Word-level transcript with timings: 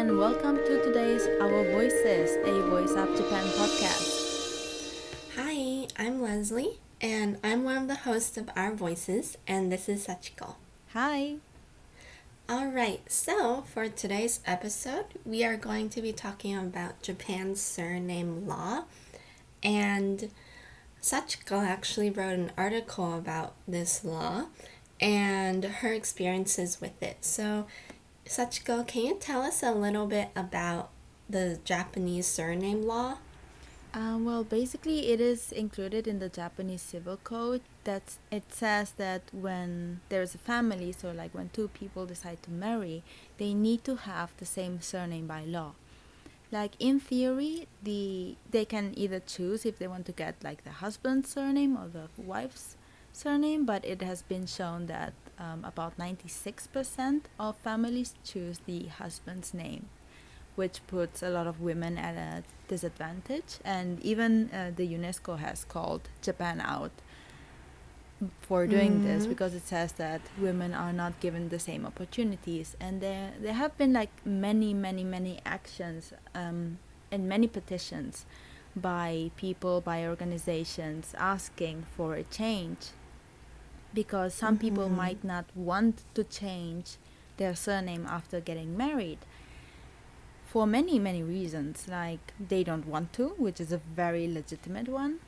and 0.00 0.16
welcome 0.16 0.56
to 0.56 0.82
today's 0.82 1.26
Our 1.42 1.62
Voices, 1.72 2.38
a 2.46 2.62
Voice 2.70 2.92
of 2.92 3.14
Japan 3.18 3.44
podcast. 3.48 4.96
Hi, 5.36 5.88
I'm 5.98 6.22
Leslie, 6.22 6.78
and 7.02 7.36
I'm 7.44 7.64
one 7.64 7.76
of 7.76 7.86
the 7.86 7.96
hosts 7.96 8.38
of 8.38 8.48
Our 8.56 8.72
Voices, 8.72 9.36
and 9.46 9.70
this 9.70 9.90
is 9.90 10.06
Sachiko. 10.06 10.54
Hi. 10.94 11.34
Alright, 12.50 13.12
so 13.12 13.60
for 13.74 13.90
today's 13.90 14.40
episode, 14.46 15.04
we 15.26 15.44
are 15.44 15.58
going 15.58 15.90
to 15.90 16.00
be 16.00 16.14
talking 16.14 16.56
about 16.56 17.02
Japan's 17.02 17.60
surname 17.60 18.46
law, 18.48 18.84
and 19.62 20.30
Sachiko 21.02 21.62
actually 21.62 22.08
wrote 22.08 22.38
an 22.38 22.52
article 22.56 23.18
about 23.18 23.52
this 23.68 24.02
law 24.02 24.46
and 24.98 25.62
her 25.62 25.92
experiences 25.92 26.80
with 26.80 27.02
it. 27.02 27.18
So, 27.22 27.66
Sachiko, 28.30 28.86
can 28.86 29.06
you 29.06 29.16
tell 29.16 29.42
us 29.42 29.60
a 29.60 29.72
little 29.72 30.06
bit 30.06 30.28
about 30.36 30.90
the 31.28 31.58
Japanese 31.64 32.28
surname 32.28 32.86
law? 32.86 33.18
Uh, 33.92 34.18
well, 34.20 34.44
basically, 34.44 35.08
it 35.08 35.20
is 35.20 35.50
included 35.50 36.06
in 36.06 36.20
the 36.20 36.28
Japanese 36.28 36.80
Civil 36.80 37.16
Code. 37.24 37.62
That 37.82 38.18
it 38.30 38.44
says 38.52 38.92
that 38.98 39.22
when 39.32 40.00
there 40.10 40.22
is 40.22 40.36
a 40.36 40.38
family, 40.38 40.92
so 40.92 41.10
like 41.10 41.34
when 41.34 41.48
two 41.48 41.66
people 41.74 42.06
decide 42.06 42.40
to 42.44 42.52
marry, 42.52 43.02
they 43.38 43.52
need 43.52 43.82
to 43.82 43.96
have 43.96 44.30
the 44.36 44.46
same 44.46 44.80
surname 44.80 45.26
by 45.26 45.42
law. 45.42 45.72
Like 46.52 46.74
in 46.78 47.00
theory, 47.00 47.66
the 47.82 48.36
they 48.48 48.64
can 48.64 48.94
either 48.96 49.18
choose 49.18 49.66
if 49.66 49.80
they 49.80 49.88
want 49.88 50.06
to 50.06 50.12
get 50.12 50.36
like 50.44 50.62
the 50.62 50.70
husband's 50.70 51.28
surname 51.32 51.76
or 51.76 51.88
the 51.88 52.06
wife's 52.16 52.76
surname, 53.12 53.64
but 53.64 53.84
it 53.84 54.02
has 54.02 54.22
been 54.22 54.46
shown 54.46 54.86
that 54.86 55.12
um, 55.38 55.64
about 55.64 55.98
96% 55.98 57.22
of 57.38 57.56
families 57.56 58.14
choose 58.24 58.58
the 58.66 58.86
husband's 58.86 59.54
name, 59.54 59.88
which 60.54 60.86
puts 60.86 61.22
a 61.22 61.30
lot 61.30 61.46
of 61.46 61.60
women 61.60 61.96
at 61.96 62.14
a 62.14 62.42
disadvantage. 62.68 63.58
And 63.64 64.00
even 64.00 64.50
uh, 64.50 64.72
the 64.74 64.86
UNESCO 64.86 65.38
has 65.38 65.64
called 65.64 66.08
Japan 66.20 66.60
out 66.60 66.92
for 68.42 68.66
doing 68.66 68.92
mm-hmm. 68.92 69.04
this 69.04 69.26
because 69.26 69.54
it 69.54 69.66
says 69.66 69.92
that 69.92 70.20
women 70.38 70.74
are 70.74 70.92
not 70.92 71.18
given 71.20 71.48
the 71.48 71.58
same 71.58 71.86
opportunities. 71.86 72.76
And 72.78 73.00
there, 73.00 73.32
there 73.40 73.54
have 73.54 73.76
been 73.78 73.94
like 73.94 74.10
many, 74.26 74.74
many, 74.74 75.04
many 75.04 75.40
actions 75.46 76.12
um, 76.34 76.78
and 77.10 77.26
many 77.26 77.46
petitions 77.46 78.26
by 78.76 79.30
people, 79.36 79.80
by 79.80 80.06
organizations 80.06 81.14
asking 81.18 81.86
for 81.96 82.14
a 82.14 82.22
change 82.22 82.90
because 83.94 84.34
some 84.34 84.54
mm-hmm. 84.54 84.68
people 84.68 84.88
might 84.88 85.24
not 85.24 85.46
want 85.54 86.02
to 86.14 86.24
change 86.24 86.96
their 87.36 87.54
surname 87.54 88.06
after 88.08 88.40
getting 88.40 88.76
married 88.76 89.18
for 90.46 90.66
many 90.66 90.98
many 90.98 91.22
reasons 91.22 91.86
like 91.88 92.32
they 92.48 92.64
don't 92.64 92.86
want 92.86 93.12
to 93.12 93.28
which 93.38 93.60
is 93.60 93.72
a 93.72 93.78
very 93.78 94.26
legitimate 94.26 94.88
one 94.88 95.18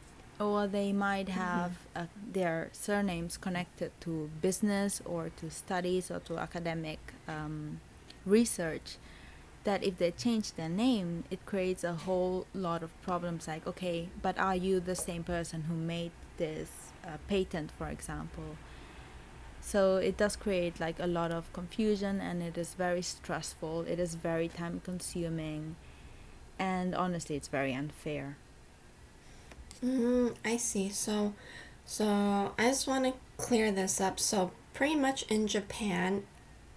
or 0.41 0.67
they 0.67 0.93
might 0.93 1.27
mm-hmm. 1.27 1.41
have 1.41 1.71
mm-hmm. 1.71 2.03
uh, 2.03 2.07
their 2.33 2.69
surnames 2.73 3.37
connected 3.37 3.93
to 4.01 4.31
business 4.41 5.01
or 5.05 5.31
to 5.37 5.51
studies 5.51 6.11
or 6.11 6.19
to 6.19 6.37
academic 6.39 6.99
um, 7.29 7.81
research 8.27 8.97
that 9.65 9.85
if 9.85 9.97
they 9.99 10.11
change 10.11 10.53
their 10.55 10.69
name 10.69 11.23
it 11.31 11.47
creates 11.47 11.85
a 11.85 11.93
whole 11.93 12.47
lot 12.53 12.83
of 12.83 12.91
problems 13.03 13.47
like 13.47 13.65
okay 13.67 14.09
but 14.21 14.37
are 14.39 14.57
you 14.57 14.81
the 14.81 14.97
same 14.97 15.23
person 15.23 15.63
who 15.63 15.75
made 15.75 16.11
this 16.37 16.82
uh, 17.05 17.19
patent, 17.28 17.70
for 17.72 17.89
example. 17.89 18.56
So 19.61 19.97
it 19.97 20.17
does 20.17 20.36
create 20.36 20.81
like 20.81 20.98
a 20.98 21.06
lot 21.06 21.31
of 21.31 21.50
confusion 21.53 22.20
and 22.20 22.42
it 22.42 22.58
is 22.58 22.75
very 22.75 23.03
stressful. 23.03 23.83
It 23.83 23.98
is 24.00 24.17
very 24.17 24.48
time 24.48 24.81
consuming, 24.84 25.77
and 26.58 26.95
honestly, 26.95 27.36
it's 27.36 27.48
very 27.48 27.73
unfair. 27.73 28.36
Mm, 29.85 30.35
I 30.45 30.57
see. 30.57 30.89
So, 30.89 31.35
so 31.86 32.52
I 32.58 32.68
just 32.68 32.86
want 32.86 33.05
to 33.05 33.14
clear 33.36 33.73
this 33.73 34.01
up. 34.01 34.18
So 34.18 34.52
pretty 34.74 34.96
much 34.96 35.23
in 35.24 35.46
Japan, 35.46 36.24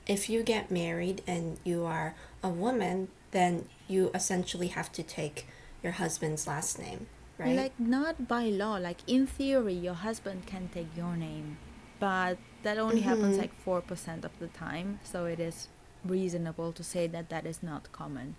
if 0.08 0.30
you 0.30 0.44
get 0.44 0.70
married 0.70 1.22
and 1.26 1.58
you 1.64 1.86
are 1.86 2.16
a 2.44 2.50
woman, 2.50 3.10
then 3.32 3.66
you 3.88 4.12
essentially 4.14 4.68
have 4.68 4.92
to 4.94 5.04
take 5.04 5.48
your 5.84 5.94
husband's 5.94 6.48
last 6.48 6.80
name 6.80 7.08
right? 7.38 7.56
Like 7.56 7.80
not 7.80 8.28
by 8.28 8.46
law. 8.46 8.78
Like 8.78 9.00
in 9.08 9.28
theory, 9.28 9.74
your 9.74 9.94
husband 9.94 10.46
can 10.46 10.70
take 10.74 10.88
your 10.96 11.16
name, 11.16 11.58
but 12.00 12.38
that 12.64 12.78
only 12.78 13.02
mm-hmm. 13.02 13.10
happens 13.10 13.38
like 13.38 13.54
four 13.54 13.82
percent 13.82 14.26
of 14.26 14.32
the 14.40 14.48
time. 14.48 15.00
So 15.04 15.26
it 15.26 15.40
is 15.40 15.68
reasonable 16.04 16.72
to 16.74 16.84
say 16.84 17.08
that 17.08 17.30
that 17.30 17.46
is 17.46 17.64
not 17.64 17.92
common. 17.92 18.36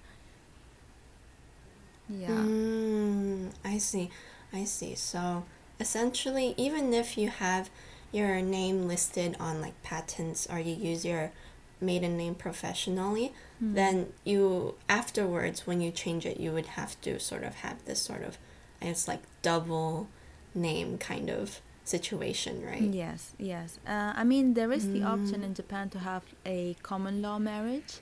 Yeah. 2.08 2.28
Mm, 2.28 3.52
I 3.64 3.78
see. 3.78 4.10
I 4.52 4.64
see. 4.64 4.94
So 4.94 5.44
essentially, 5.80 6.54
even 6.56 6.94
if 6.94 7.18
you 7.18 7.28
have 7.28 7.70
your 8.12 8.40
name 8.40 8.86
listed 8.86 9.36
on 9.40 9.60
like 9.60 9.80
patents 9.82 10.46
or 10.50 10.58
you 10.58 10.74
use 10.74 11.04
your 11.04 11.32
maiden 11.80 12.16
name 12.16 12.34
professionally, 12.34 13.32
mm. 13.62 13.74
then 13.74 14.12
you 14.24 14.74
afterwards 14.88 15.66
when 15.66 15.80
you 15.80 15.90
change 15.90 16.24
it, 16.24 16.38
you 16.38 16.52
would 16.52 16.66
have 16.66 16.98
to 17.02 17.18
sort 17.18 17.42
of 17.42 17.56
have 17.56 17.84
this 17.84 18.00
sort 18.00 18.22
of 18.22 18.38
it's 18.86 19.08
like 19.08 19.22
double 19.42 20.08
name 20.54 20.98
kind 20.98 21.30
of 21.30 21.60
situation, 21.84 22.64
right? 22.64 22.82
Yes, 22.82 23.32
yes. 23.38 23.78
Uh, 23.86 24.12
I 24.14 24.24
mean, 24.24 24.54
there 24.54 24.72
is 24.72 24.84
mm. 24.86 24.94
the 24.94 25.02
option 25.04 25.42
in 25.42 25.54
Japan 25.54 25.88
to 25.91 25.98
have 26.00 26.24
a 26.44 26.76
common 26.82 27.22
law 27.22 27.38
marriage, 27.38 28.00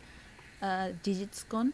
uh, 0.62 0.93
jijitsugon. 1.03 1.73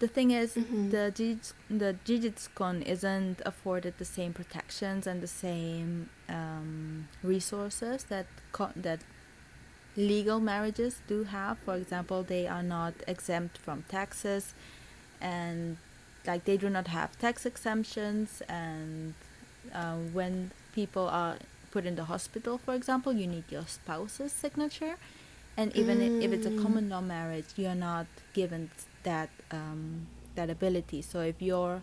The 0.00 0.08
thing 0.08 0.30
is, 0.30 0.54
mm-hmm. 0.54 0.90
the 0.90 1.12
jijits, 1.14 1.52
the 1.70 1.96
jijitsugon 2.04 2.82
isn't 2.86 3.40
afforded 3.44 3.94
the 3.98 4.04
same 4.04 4.32
protections 4.32 5.06
and 5.06 5.20
the 5.20 5.28
same 5.28 6.10
um, 6.28 7.08
resources 7.22 8.04
that 8.04 8.26
co- 8.52 8.72
that 8.76 9.00
legal 9.96 10.38
marriages 10.40 11.02
do 11.08 11.24
have. 11.24 11.58
For 11.58 11.74
example, 11.74 12.22
they 12.22 12.46
are 12.46 12.62
not 12.62 12.94
exempt 13.06 13.58
from 13.58 13.84
taxes, 13.88 14.54
and 15.20 15.78
like 16.28 16.44
they 16.44 16.56
do 16.56 16.68
not 16.70 16.86
have 16.88 17.18
tax 17.18 17.44
exemptions 17.46 18.42
and 18.48 19.14
uh, 19.74 19.96
when 20.12 20.52
people 20.74 21.08
are 21.08 21.36
put 21.70 21.84
in 21.86 21.96
the 21.96 22.04
hospital 22.04 22.58
for 22.58 22.74
example 22.74 23.12
you 23.12 23.26
need 23.26 23.44
your 23.50 23.66
spouse's 23.66 24.30
signature. 24.30 24.96
And 25.56 25.74
even 25.74 25.98
mm. 25.98 26.22
if 26.22 26.30
it's 26.32 26.46
a 26.46 26.56
common 26.62 26.88
law 26.88 27.00
marriage 27.00 27.46
you're 27.56 27.74
not 27.74 28.06
given 28.32 28.70
that 29.02 29.30
um, 29.50 30.06
that 30.36 30.50
ability. 30.50 31.02
So 31.02 31.20
if 31.20 31.42
your 31.42 31.82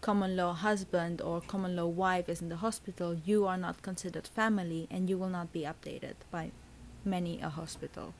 common 0.00 0.36
law 0.36 0.52
husband 0.52 1.20
or 1.20 1.40
common 1.40 1.74
law 1.76 1.86
wife 1.86 2.28
is 2.28 2.40
in 2.40 2.48
the 2.48 2.56
hospital 2.56 3.16
you 3.24 3.46
are 3.46 3.56
not 3.56 3.82
considered 3.82 4.26
family 4.26 4.86
and 4.90 5.10
you 5.10 5.18
will 5.18 5.28
not 5.28 5.52
be 5.52 5.62
updated 5.62 6.14
by 6.30 6.50
many 7.04 7.40
a 7.40 7.48
hospital 7.48 8.14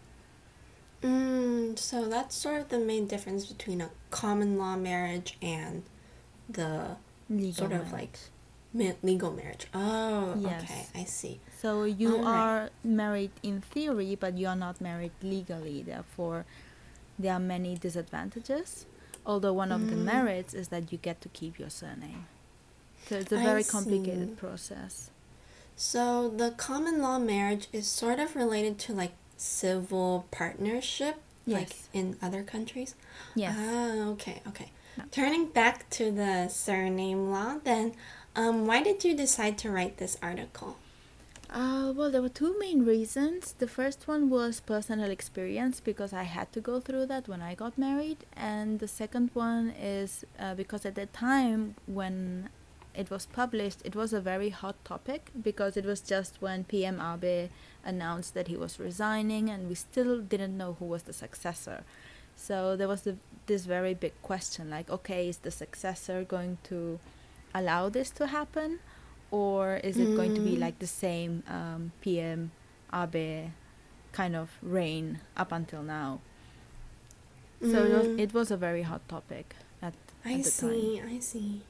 Mm, 1.03 1.79
so 1.79 2.09
that's 2.09 2.35
sort 2.35 2.61
of 2.61 2.69
the 2.69 2.79
main 2.79 3.07
difference 3.07 3.47
between 3.47 3.81
a 3.81 3.91
common 4.11 4.59
law 4.59 4.77
marriage 4.77 5.37
and 5.41 5.83
the 6.49 6.97
legal 7.29 7.69
sort 7.69 7.73
of 7.73 7.93
like 7.93 8.19
legal 8.75 9.33
marriage. 9.33 9.67
Oh, 9.75 10.35
yes. 10.39 10.63
okay, 10.65 10.87
I 10.95 11.05
see. 11.05 11.41
So 11.61 11.85
you 11.85 12.19
All 12.19 12.27
are 12.27 12.61
right. 12.63 12.71
married 12.85 13.31
in 13.43 13.61
theory, 13.61 14.15
but 14.15 14.37
you 14.37 14.47
are 14.47 14.57
not 14.57 14.81
married 14.81 15.13
legally. 15.23 15.83
Therefore, 15.83 16.45
there 17.19 17.33
are 17.33 17.41
many 17.41 17.77
disadvantages. 17.77 18.87
Although 19.27 19.53
one 19.53 19.71
of 19.71 19.83
mm. 19.83 19.91
the 19.91 19.97
merits 19.97 20.55
is 20.55 20.69
that 20.69 20.93
you 20.93 20.99
get 20.99 21.21
to 21.21 21.29
keep 21.29 21.59
your 21.59 21.71
surname. 21.71 22.27
So 23.07 23.17
it's 23.17 23.33
a 23.33 23.37
very 23.37 23.65
complicated 23.65 24.37
process. 24.37 25.11
So 25.77 26.29
the 26.29 26.51
common 26.53 27.01
law 27.01 27.19
marriage 27.19 27.69
is 27.73 27.89
sort 27.89 28.19
of 28.19 28.37
related 28.37 28.79
to 28.81 28.93
like 28.93 29.13
civil 29.41 30.27
partnership 30.31 31.17
yes. 31.47 31.59
like 31.59 31.73
in 31.93 32.17
other 32.23 32.43
countries? 32.43 32.95
Yes. 33.35 33.57
Ah, 33.59 34.09
okay, 34.11 34.43
okay. 34.47 34.71
Turning 35.11 35.47
back 35.47 35.89
to 35.91 36.13
the 36.13 36.49
surname 36.49 37.31
law, 37.31 37.57
then 37.65 37.95
um, 38.37 38.67
why 38.67 38.83
did 38.83 39.03
you 39.03 39.17
decide 39.17 39.57
to 39.59 39.71
write 39.71 39.97
this 39.97 40.19
article? 40.23 40.77
Uh, 41.49 41.93
well, 41.97 42.11
there 42.11 42.23
were 42.23 42.29
two 42.29 42.57
main 42.61 42.85
reasons. 42.85 43.55
The 43.59 43.67
first 43.67 44.07
one 44.07 44.29
was 44.29 44.61
personal 44.61 45.11
experience 45.11 45.81
because 45.81 46.13
I 46.13 46.25
had 46.25 46.53
to 46.53 46.61
go 46.61 46.79
through 46.79 47.07
that 47.07 47.27
when 47.27 47.41
I 47.43 47.55
got 47.55 47.77
married, 47.79 48.19
and 48.37 48.79
the 48.79 48.87
second 48.87 49.31
one 49.33 49.71
is 49.71 50.25
uh, 50.39 50.55
because 50.55 50.85
at 50.85 50.95
the 50.95 51.07
time 51.07 51.75
when 51.87 52.51
it 52.95 53.11
was 53.11 53.27
published, 53.27 53.81
it 53.85 53.97
was 53.97 54.13
a 54.13 54.21
very 54.21 54.51
hot 54.51 54.77
topic 54.85 55.31
because 55.43 55.77
it 55.77 55.85
was 55.85 56.01
just 56.01 56.41
when 56.41 56.65
PM 56.65 57.01
Abe 57.01 57.51
announced 57.85 58.35
that 58.35 58.49
he 58.49 58.57
was 58.57 58.79
resigning, 58.79 59.49
and 59.49 59.69
we 59.69 59.75
still 59.75 60.21
didn't 60.21 60.57
know 60.57 60.77
who 60.79 60.85
was 60.85 61.05
the 61.05 61.13
successor. 61.13 61.85
So 62.37 62.75
there 62.77 62.89
was 62.89 63.03
the, 63.03 63.17
this 63.47 63.67
very 63.67 63.95
big 63.95 64.15
question 64.23 64.71
like, 64.71 64.89
okay, 64.91 65.29
is 65.29 65.39
the 65.39 65.51
successor 65.51 66.25
going 66.25 66.59
to 66.65 66.99
allow 67.55 67.89
this 67.89 68.11
to 68.11 68.29
happen? 68.29 68.79
Or 69.31 69.77
is 69.77 69.97
it 69.97 70.09
mm. 70.09 70.17
going 70.17 70.35
to 70.35 70.41
be 70.41 70.57
mm. 70.57 70.61
like 70.61 70.79
the 70.79 70.87
same 70.87 71.43
um, 71.49 71.93
PM 72.01 72.51
Abe 72.93 73.51
kind 74.13 74.35
of 74.35 74.51
reign 74.63 75.21
up 75.37 75.53
until 75.53 75.83
now? 75.83 76.21
So 77.61 77.85
it 77.85 77.93
was, 77.93 78.07
Mm. 78.07 78.19
it 78.19 78.35
was 78.35 78.51
a 78.51 78.57
very 78.57 78.83
hot 78.83 79.07
topic 79.07 79.55
at, 79.83 79.95
I 80.25 80.33
at 80.33 80.45
the 80.45 80.51
time. 80.51 80.71
I 80.71 80.73
see, 80.73 81.03
I 81.05 81.19
see. 81.21 81.63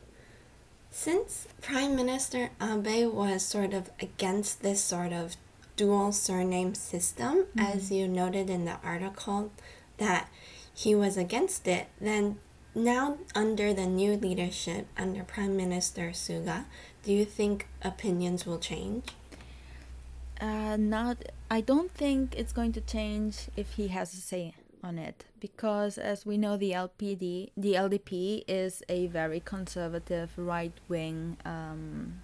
Since 0.92 1.48
Prime 1.60 1.96
Minister 1.96 2.50
Abe 2.60 3.12
was 3.12 3.44
sort 3.44 3.74
of 3.74 3.90
against 4.00 4.62
this 4.62 4.80
sort 4.82 5.12
of 5.12 5.36
dual 5.80 6.12
surname 6.12 6.74
system, 6.74 7.46
as 7.56 7.90
you 7.90 8.06
noted 8.06 8.50
in 8.50 8.66
the 8.66 8.76
article 8.84 9.50
that 9.96 10.28
he 10.74 10.94
was 10.94 11.16
against 11.16 11.66
it, 11.66 11.86
then 11.98 12.38
now 12.74 13.16
under 13.34 13.72
the 13.72 13.86
new 13.86 14.12
leadership 14.12 14.86
under 14.98 15.24
Prime 15.24 15.56
Minister 15.56 16.10
Suga, 16.10 16.66
do 17.02 17.14
you 17.14 17.24
think 17.24 17.66
opinions 17.80 18.44
will 18.44 18.58
change? 18.58 19.06
Uh, 20.38 20.76
not. 20.76 21.16
I 21.50 21.62
don't 21.62 21.90
think 21.92 22.34
it's 22.36 22.52
going 22.52 22.72
to 22.72 22.82
change 22.82 23.48
if 23.56 23.72
he 23.78 23.88
has 23.88 24.12
a 24.12 24.18
say 24.18 24.52
on 24.84 24.98
it, 24.98 25.24
because 25.40 25.96
as 25.96 26.26
we 26.26 26.36
know, 26.36 26.58
the 26.58 26.72
LPD, 26.72 27.52
the 27.56 27.72
LDP, 27.72 28.44
is 28.46 28.82
a 28.90 29.06
very 29.06 29.40
conservative, 29.40 30.30
right-wing 30.36 31.38
um, 31.46 32.20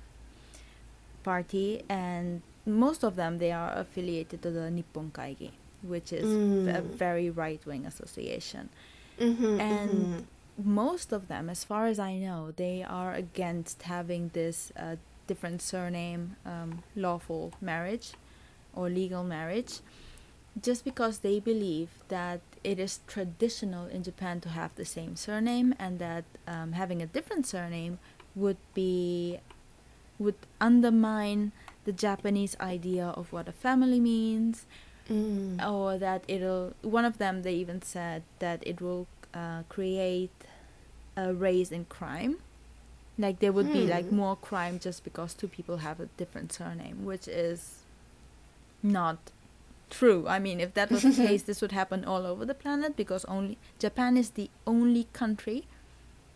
party, 1.24 1.82
and 1.88 2.42
most 2.66 3.02
of 3.04 3.16
them 3.16 3.38
they 3.38 3.52
are 3.52 3.72
affiliated 3.72 4.42
to 4.42 4.50
the 4.50 4.70
Nippon 4.70 5.10
Kaigi, 5.14 5.52
which 5.82 6.12
is 6.12 6.24
a 6.24 6.82
Mm. 6.82 6.84
very 6.98 7.30
right-wing 7.30 7.86
association. 7.86 8.68
Mm-hmm, 9.18 9.60
And 9.60 10.26
most 10.62 11.12
of 11.12 11.28
them, 11.28 11.48
as 11.48 11.64
far 11.64 11.86
as 11.86 11.98
I 11.98 12.16
know, 12.18 12.52
they 12.56 12.82
are 12.82 13.12
against 13.14 13.82
having 13.82 14.30
this 14.34 14.72
uh, 14.76 14.96
different 15.26 15.62
surname 15.62 16.36
um, 16.44 16.82
lawful 16.94 17.52
marriage 17.60 18.12
or 18.74 18.88
legal 18.90 19.24
marriage, 19.24 19.80
just 20.60 20.84
because 20.84 21.18
they 21.20 21.38
believe 21.40 21.90
that 22.08 22.40
it 22.64 22.78
is 22.78 23.00
traditional 23.06 23.86
in 23.86 24.02
Japan 24.02 24.40
to 24.40 24.48
have 24.50 24.74
the 24.74 24.84
same 24.84 25.14
surname 25.16 25.74
and 25.78 25.98
that 25.98 26.24
um, 26.46 26.72
having 26.72 27.00
a 27.02 27.06
different 27.06 27.46
surname 27.46 27.98
would 28.34 28.56
be 28.74 29.38
would 30.18 30.36
undermine 30.60 31.52
the 31.86 31.92
Japanese 32.06 32.54
idea 32.60 33.06
of 33.20 33.32
what 33.34 33.46
a 33.48 33.52
family 33.66 34.00
means 34.00 34.66
mm. 35.10 35.56
or 35.72 35.96
that 36.06 36.20
it'll 36.34 36.66
one 36.82 37.06
of 37.10 37.16
them 37.22 37.42
they 37.46 37.54
even 37.64 37.80
said 37.94 38.22
that 38.44 38.58
it 38.70 38.80
will 38.80 39.06
uh, 39.34 39.60
create 39.74 40.36
a 41.16 41.32
raise 41.46 41.70
in 41.78 41.84
crime 41.98 42.34
like 43.24 43.38
there 43.40 43.52
would 43.56 43.72
be 43.72 43.84
like 43.94 44.08
Hmm. 44.10 44.16
more 44.22 44.36
crime 44.48 44.78
just 44.86 45.00
because 45.08 45.32
two 45.40 45.48
people 45.56 45.78
have 45.78 45.98
a 46.00 46.08
different 46.20 46.52
surname 46.52 46.98
which 47.10 47.26
is 47.28 47.60
not 48.82 49.16
true 49.88 50.26
i 50.28 50.38
mean 50.46 50.60
if 50.60 50.74
that 50.74 50.90
was 50.90 51.02
the 51.02 51.12
case 51.28 51.42
this 51.44 51.62
would 51.62 51.72
happen 51.72 52.04
all 52.04 52.26
over 52.26 52.44
the 52.44 52.58
planet 52.64 52.96
because 52.96 53.24
only 53.36 53.56
japan 53.78 54.16
is 54.22 54.30
the 54.30 54.50
only 54.66 55.04
country 55.22 55.58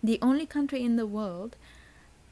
the 0.03 0.19
only 0.23 0.47
country 0.47 0.83
in 0.83 0.97
the 0.97 1.07
world 1.19 1.57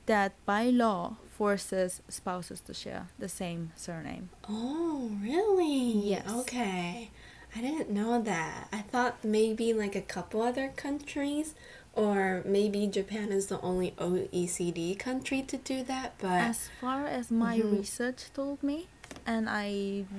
that 0.07 0.33
by 0.47 0.65
law 0.85 1.17
forces 1.39 2.03
spouses 2.09 2.61
to 2.61 2.75
share 2.75 3.05
the 3.19 3.29
same 3.29 3.71
surname 3.77 4.29
Oh, 4.49 5.11
really? 5.23 5.79
Yes. 6.15 6.27
Okay. 6.41 7.11
I 7.57 7.61
didn't 7.67 7.91
know 7.91 8.21
that. 8.23 8.69
I 8.73 8.81
thought 8.93 9.15
maybe 9.25 9.73
like 9.83 9.95
a 9.97 10.07
couple 10.15 10.43
other 10.43 10.69
countries, 10.85 11.55
or 11.95 12.43
maybe 12.45 12.81
Japan 12.99 13.29
is 13.39 13.47
the 13.53 13.61
only 13.71 13.91
OECD 13.99 14.81
country 14.99 15.41
to 15.51 15.57
do 15.57 15.83
that, 15.85 16.09
but. 16.19 16.41
As 16.53 16.61
far 16.81 17.01
as 17.19 17.31
my 17.31 17.57
Mhm. 17.59 17.73
research 17.79 18.21
told 18.39 18.59
me, 18.63 18.79
and 19.27 19.45
I 19.49 19.69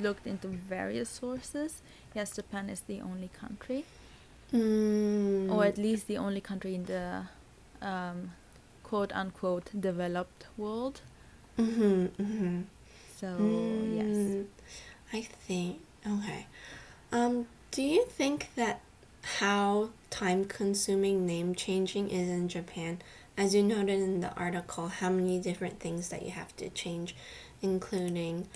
looked 0.05 0.25
into 0.33 0.47
various 0.47 1.09
sources, 1.21 1.71
yes, 2.17 2.35
Japan 2.39 2.65
is 2.69 2.81
the 2.91 2.99
only 3.09 3.29
country, 3.43 3.81
Mm, 4.53 5.51
or 5.53 5.63
at 5.65 5.77
least 5.77 6.07
the 6.07 6.17
only 6.17 6.41
country 6.41 6.73
in 6.79 6.85
the 6.85 7.05
um, 7.81 8.31
quote 8.83 9.11
unquote 9.13 9.69
developed 9.79 10.47
world. 10.57 11.01
Mm-hmm, 11.59 12.05
mm-hmm. 12.21 12.61
So, 13.17 13.27
yes. 13.93 14.05
Mm, 14.05 14.45
I 15.13 15.21
think. 15.21 15.79
Okay. 16.07 16.47
Um, 17.11 17.47
do 17.71 17.81
you 17.81 18.05
think 18.05 18.49
that 18.55 18.81
how 19.39 19.89
time 20.09 20.45
consuming 20.45 21.25
name 21.25 21.53
changing 21.55 22.09
is 22.09 22.29
in 22.29 22.47
Japan? 22.47 22.99
As 23.37 23.55
you 23.55 23.63
noted 23.63 23.99
in 23.99 24.21
the 24.21 24.33
article, 24.35 24.87
how 24.87 25.09
many 25.09 25.39
different 25.39 25.79
things 25.79 26.09
that 26.09 26.23
you 26.23 26.31
have 26.31 26.55
to 26.57 26.69
change, 26.69 27.15
including 27.61 28.47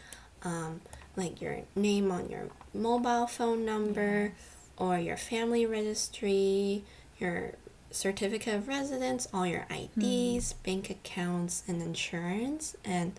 um, 0.44 0.82
like 1.16 1.42
your 1.42 1.60
name 1.76 2.12
on 2.12 2.30
your 2.30 2.50
mobile 2.74 3.28
phone 3.28 3.66
number 3.66 4.34
or 4.78 4.98
your 4.98 5.18
family 5.18 5.66
registry, 5.66 6.84
your 7.20 7.54
certificate 7.94 8.56
of 8.56 8.68
residence, 8.68 9.28
all 9.34 9.46
your 9.46 9.66
IDs, 9.70 10.54
bank 10.54 10.90
accounts, 10.90 11.64
and 11.68 11.82
insurance, 11.82 12.76
and 12.84 13.14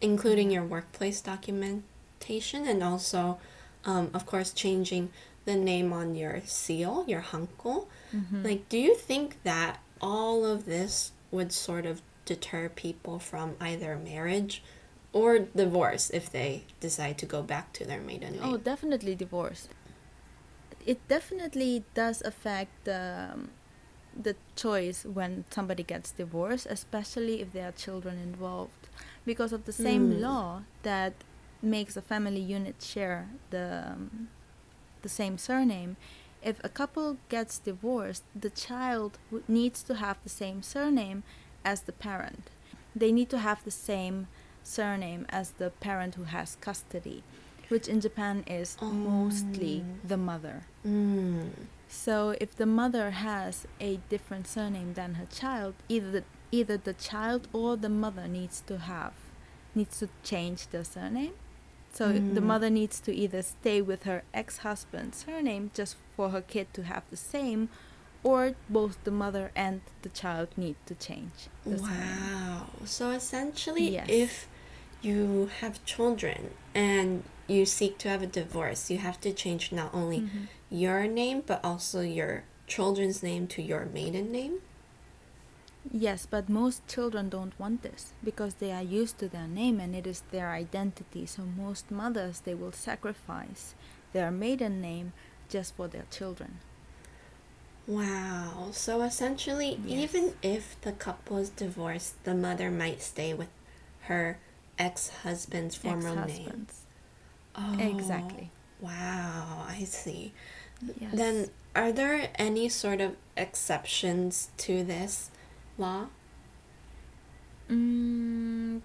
including 0.00 0.50
your 0.50 0.64
workplace 0.64 1.20
documentation, 1.20 2.66
and 2.68 2.82
also, 2.82 3.38
um, 3.84 4.10
of 4.14 4.26
course, 4.26 4.52
changing 4.52 5.10
the 5.46 5.56
name 5.56 5.92
on 5.92 6.14
your 6.14 6.40
seal, 6.44 7.04
your 7.08 7.20
hanko. 7.22 7.86
Mhm. 8.12 8.44
Like, 8.44 8.68
do 8.68 8.78
you 8.78 8.94
think 8.94 9.42
that 9.44 9.80
all 10.00 10.44
of 10.44 10.64
this 10.66 11.12
would 11.30 11.52
sort 11.52 11.86
of 11.86 12.02
deter 12.24 12.68
people 12.68 13.18
from 13.18 13.56
either 13.60 13.96
marriage 13.96 14.62
or 15.12 15.38
divorce 15.38 16.10
if 16.10 16.30
they 16.30 16.64
decide 16.80 17.16
to 17.18 17.26
go 17.26 17.42
back 17.42 17.72
to 17.74 17.84
their 17.84 18.00
maiden 18.00 18.34
name? 18.34 18.42
Oh, 18.44 18.56
definitely 18.56 19.14
divorce. 19.14 19.68
It 20.86 21.06
definitely 21.08 21.84
does 21.94 22.20
affect 22.22 22.84
the 22.84 23.30
um, 23.32 23.50
the 24.20 24.36
choice 24.56 25.04
when 25.04 25.44
somebody 25.50 25.82
gets 25.82 26.10
divorced, 26.12 26.66
especially 26.70 27.40
if 27.40 27.52
there 27.52 27.68
are 27.68 27.72
children 27.72 28.18
involved, 28.18 28.88
because 29.26 29.52
of 29.52 29.64
the 29.64 29.72
same 29.72 30.10
Mm. 30.12 30.20
law 30.20 30.62
that 30.82 31.12
makes 31.62 31.96
a 31.96 32.02
family 32.02 32.40
unit 32.40 32.76
share 32.82 33.28
the 33.50 33.84
um, 33.92 34.28
the 35.02 35.08
same 35.08 35.36
surname. 35.38 35.96
If 36.42 36.56
a 36.64 36.68
couple 36.68 37.16
gets 37.28 37.58
divorced, 37.58 38.22
the 38.34 38.50
child 38.50 39.18
w- 39.30 39.44
needs 39.48 39.82
to 39.84 39.94
have 39.94 40.16
the 40.22 40.28
same 40.30 40.62
surname 40.62 41.22
as 41.64 41.82
the 41.82 41.92
parent. 41.92 42.50
They 42.94 43.12
need 43.12 43.28
to 43.30 43.38
have 43.38 43.64
the 43.64 43.70
same 43.70 44.26
surname 44.62 45.26
as 45.30 45.50
the 45.52 45.70
parent 45.70 46.14
who 46.16 46.24
has 46.24 46.56
custody, 46.60 47.22
which 47.70 47.88
in 47.88 48.00
Japan 48.00 48.44
is 48.46 48.76
mostly 48.80 49.82
Oh. 49.84 50.08
the 50.08 50.16
mother. 50.16 50.62
Mm. 50.86 51.50
So 51.88 52.34
if 52.40 52.54
the 52.56 52.66
mother 52.66 53.10
has 53.10 53.66
a 53.80 53.98
different 54.08 54.46
surname 54.48 54.94
than 54.94 55.14
her 55.14 55.26
child, 55.26 55.74
either 55.88 56.10
the, 56.10 56.24
either 56.52 56.76
the 56.76 56.92
child 56.94 57.48
or 57.52 57.76
the 57.76 57.88
mother 57.88 58.26
needs 58.28 58.62
to 58.66 58.78
have 58.78 59.12
needs 59.74 59.98
to 59.98 60.08
change 60.22 60.68
the 60.68 60.84
surname. 60.84 61.34
So 61.92 62.12
the 62.12 62.40
Mm. 62.40 62.42
mother 62.44 62.70
needs 62.70 63.00
to 63.00 63.12
either 63.14 63.42
stay 63.42 63.80
with 63.82 64.02
her 64.04 64.22
ex-husband's 64.32 65.24
surname 65.24 65.70
just 65.74 65.96
for 66.16 66.30
her 66.30 66.40
kid 66.42 66.72
to 66.74 66.82
have 66.84 67.02
the 67.10 67.16
same, 67.16 67.68
or 68.22 68.54
both 68.68 69.02
the 69.04 69.10
mother 69.10 69.50
and 69.56 69.80
the 70.02 70.08
child 70.08 70.48
need 70.56 70.76
to 70.86 70.94
change 70.94 71.48
the 71.64 71.78
surname. 71.78 72.32
Wow. 72.34 72.66
So 72.84 73.10
essentially, 73.10 73.90
Yes. 73.94 74.06
if 74.08 74.48
you 75.04 75.50
have 75.60 75.84
children 75.84 76.50
and 76.74 77.22
you 77.46 77.66
seek 77.66 77.98
to 77.98 78.08
have 78.08 78.22
a 78.22 78.26
divorce, 78.26 78.90
you 78.90 78.98
have 78.98 79.20
to 79.20 79.32
change 79.32 79.70
not 79.72 79.92
only 79.94 80.20
Mhm. 80.20 80.48
your 80.70 81.06
name 81.06 81.42
but 81.46 81.62
also 81.64 82.00
your 82.00 82.44
children's 82.66 83.22
name 83.22 83.46
to 83.46 83.62
your 83.62 83.84
maiden 83.86 84.32
name. 84.32 84.60
Yes, 85.92 86.26
but 86.26 86.48
most 86.48 86.86
children 86.88 87.28
don't 87.28 87.52
want 87.60 87.82
this 87.82 88.12
because 88.24 88.54
they 88.54 88.72
are 88.72 88.82
used 88.82 89.18
to 89.18 89.28
their 89.28 89.46
name 89.46 89.78
and 89.80 89.94
it 89.94 90.06
is 90.06 90.22
their 90.30 90.50
identity. 90.50 91.26
So 91.26 91.42
most 91.44 91.90
mothers 91.90 92.40
they 92.40 92.54
will 92.54 92.72
sacrifice 92.72 93.74
their 94.14 94.30
maiden 94.30 94.80
name 94.80 95.12
just 95.50 95.74
for 95.76 95.86
their 95.88 96.06
children. 96.10 96.58
Wow. 97.86 98.68
So 98.72 99.02
essentially, 99.02 99.78
Yes. 99.84 99.98
even 100.14 100.34
if 100.42 100.80
the 100.80 100.92
couple 100.92 101.36
is 101.36 101.50
divorced, 101.50 102.22
the 102.24 102.34
mother 102.34 102.70
might 102.70 103.02
stay 103.02 103.34
with 103.34 103.50
her 104.02 104.38
ex-husband's 104.78 105.74
former 105.76 106.14
name. 106.14 106.28
Ex-husbands. 106.28 106.80
Oh, 107.56 107.78
Exactly. 107.78 108.50
Wow, 108.80 109.64
I 109.68 109.84
see. 109.84 110.32
Yes. 111.00 111.14
Then, 111.14 111.48
are 111.74 111.92
there 111.92 112.28
any 112.34 112.68
sort 112.68 113.00
of 113.00 113.16
exceptions 113.36 114.50
to 114.58 114.84
this 114.84 115.30
law? 115.78 116.06
Mm, 117.70 118.82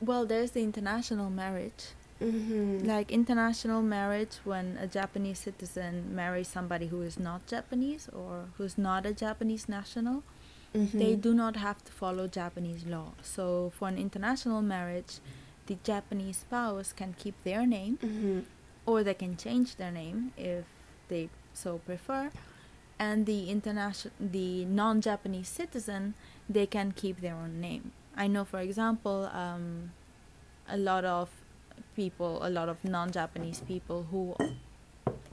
well, 0.00 0.26
there's 0.26 0.52
the 0.52 0.62
international 0.62 1.30
marriage. 1.30 1.90
Mm-hmm. 2.20 2.86
Like 2.86 3.10
international 3.10 3.82
marriage, 3.82 4.36
when 4.44 4.76
a 4.80 4.86
Japanese 4.86 5.40
citizen 5.40 6.14
marries 6.14 6.48
somebody 6.48 6.86
who 6.86 7.02
is 7.02 7.18
not 7.18 7.46
Japanese 7.46 8.08
or 8.12 8.46
who's 8.56 8.78
not 8.78 9.06
a 9.06 9.12
Japanese 9.12 9.68
national, 9.68 10.22
Mm-hmm. 10.74 10.98
they 10.98 11.14
do 11.16 11.34
not 11.34 11.56
have 11.56 11.84
to 11.84 11.92
follow 11.92 12.26
Japanese 12.28 12.84
law. 12.86 13.12
So 13.22 13.72
for 13.78 13.88
an 13.88 13.98
international 13.98 14.62
marriage, 14.62 15.18
the 15.66 15.76
Japanese 15.84 16.38
spouse 16.38 16.92
can 16.92 17.14
keep 17.18 17.34
their 17.44 17.66
name 17.66 17.98
Mm-hmm. 18.02 18.40
or 18.86 19.02
they 19.04 19.14
can 19.14 19.36
change 19.36 19.76
their 19.76 19.90
name 19.92 20.32
if 20.36 20.64
they 21.08 21.28
so 21.54 21.78
prefer. 21.78 22.30
and 22.98 23.26
the 23.26 23.50
international 23.50 24.14
the 24.38 24.64
non-japanese 24.64 25.48
citizen 25.48 26.14
they 26.48 26.66
can 26.66 26.92
keep 27.00 27.20
their 27.20 27.34
own 27.34 27.60
name 27.60 27.84
i 28.16 28.26
know 28.34 28.44
for 28.44 28.60
example 28.60 29.18
um, 29.42 29.90
a 30.68 30.76
lot 30.76 31.04
of 31.04 31.28
people 31.96 32.38
a 32.48 32.50
lot 32.58 32.68
of 32.68 32.84
non-japanese 32.84 33.60
people 33.72 34.06
who 34.10 34.22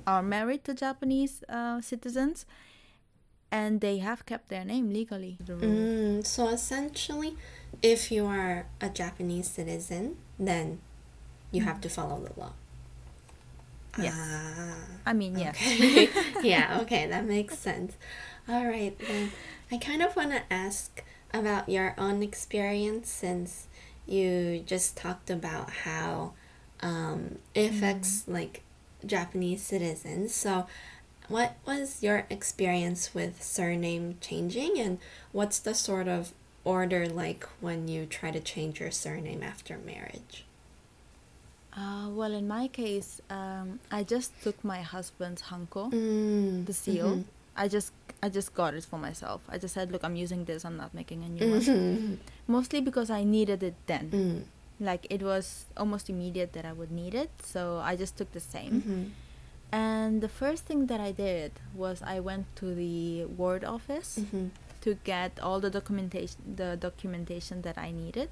are 0.07 0.23
married 0.23 0.63
to 0.63 0.73
japanese 0.73 1.43
uh, 1.49 1.79
citizens 1.81 2.45
and 3.51 3.81
they 3.81 3.97
have 3.97 4.25
kept 4.25 4.49
their 4.49 4.63
name 4.63 4.91
legally. 4.91 5.37
Mm, 5.47 6.25
so 6.25 6.47
essentially, 6.49 7.35
if 7.81 8.11
you 8.11 8.25
are 8.25 8.65
a 8.81 8.89
Japanese 8.89 9.49
citizen, 9.49 10.17
then 10.37 10.79
you 11.51 11.63
have 11.63 11.81
to 11.81 11.89
follow 11.89 12.19
the 12.21 12.39
law. 12.39 12.53
Yes. 13.97 14.13
Ah, 14.15 14.77
i 15.07 15.13
mean 15.13 15.37
yes 15.37 15.57
okay. 15.57 16.09
yeah, 16.43 16.79
okay, 16.81 17.07
that 17.07 17.25
makes 17.25 17.57
sense. 17.57 17.93
All 18.47 18.65
right, 18.65 18.97
then 19.07 19.31
I 19.71 19.77
kind 19.77 20.01
of 20.01 20.15
want 20.15 20.31
to 20.31 20.41
ask 20.51 21.03
about 21.33 21.69
your 21.69 21.93
own 21.97 22.23
experience 22.23 23.09
since 23.09 23.67
you 24.07 24.63
just 24.65 24.97
talked 24.97 25.29
about 25.29 25.69
how 25.69 26.33
um, 26.81 27.37
it 27.53 27.71
affects 27.71 28.27
like 28.27 28.63
Japanese 29.05 29.61
citizens. 29.61 30.33
So, 30.33 30.65
what 31.29 31.55
was 31.65 32.01
your 32.03 32.25
experience 32.29 33.13
with 33.13 33.41
surname 33.43 34.17
changing, 34.19 34.79
and 34.79 34.97
what's 35.31 35.59
the 35.59 35.73
sort 35.73 36.07
of 36.07 36.33
order 36.65 37.07
like 37.07 37.47
when 37.61 37.87
you 37.87 38.05
try 38.05 38.31
to 38.31 38.39
change 38.39 38.79
your 38.81 38.91
surname 38.91 39.41
after 39.43 39.77
marriage? 39.77 40.43
uh, 41.77 42.09
well 42.09 42.33
in 42.33 42.47
my 42.47 42.67
case 42.67 43.21
um, 43.29 43.79
i 43.91 44.03
just 44.03 44.31
took 44.41 44.57
my 44.63 44.81
husband's 44.81 45.43
hanko 45.43 45.91
Mm, 45.93 46.65
the 46.65 46.73
seal 46.73 47.17
mhm. 47.17 47.23
i 47.55 47.67
just 47.67 47.93
i 48.23 48.27
just 48.29 48.53
got 48.53 48.73
it 48.73 48.83
for 48.83 48.97
myself 48.97 49.41
i 49.47 49.57
just 49.57 49.73
said 49.75 49.91
look 49.91 50.03
i'm 50.03 50.15
using 50.15 50.45
this 50.45 50.65
i'm 50.65 50.75
not 50.77 50.93
making 50.93 51.23
a 51.23 51.29
new 51.29 51.45
one 51.49 51.61
Mhm. 51.61 52.17
mostly 52.47 52.81
because 52.81 53.09
i 53.09 53.23
needed 53.23 53.61
it 53.63 53.75
then 53.85 54.09
Mm, 54.11 54.43
like 54.89 55.05
it 55.09 55.21
was 55.21 55.65
almost 55.77 56.09
immediate 56.09 56.53
that 56.53 56.65
i 56.65 56.73
would 56.73 56.91
need 56.91 57.13
it 57.13 57.29
so 57.43 57.77
i 57.83 57.95
just 57.95 58.17
took 58.17 58.31
the 58.33 58.39
same 58.41 58.81
mhm. 58.81 59.11
And 59.71 60.21
the 60.21 60.29
first 60.29 60.65
thing 60.65 60.87
that 60.87 60.99
i 60.99 61.11
did 61.11 61.51
was 61.75 62.01
i 62.01 62.19
went 62.19 62.45
to 62.55 62.73
the 62.73 63.25
ward 63.25 63.63
office 63.63 64.19
Mhm. 64.19 64.49
to 64.81 64.95
get 65.03 65.39
all 65.41 65.59
the 65.59 65.69
documentation 65.69 66.39
the 66.55 66.75
documentation 66.77 67.61
that 67.61 67.77
i 67.77 67.91
needed 67.91 68.29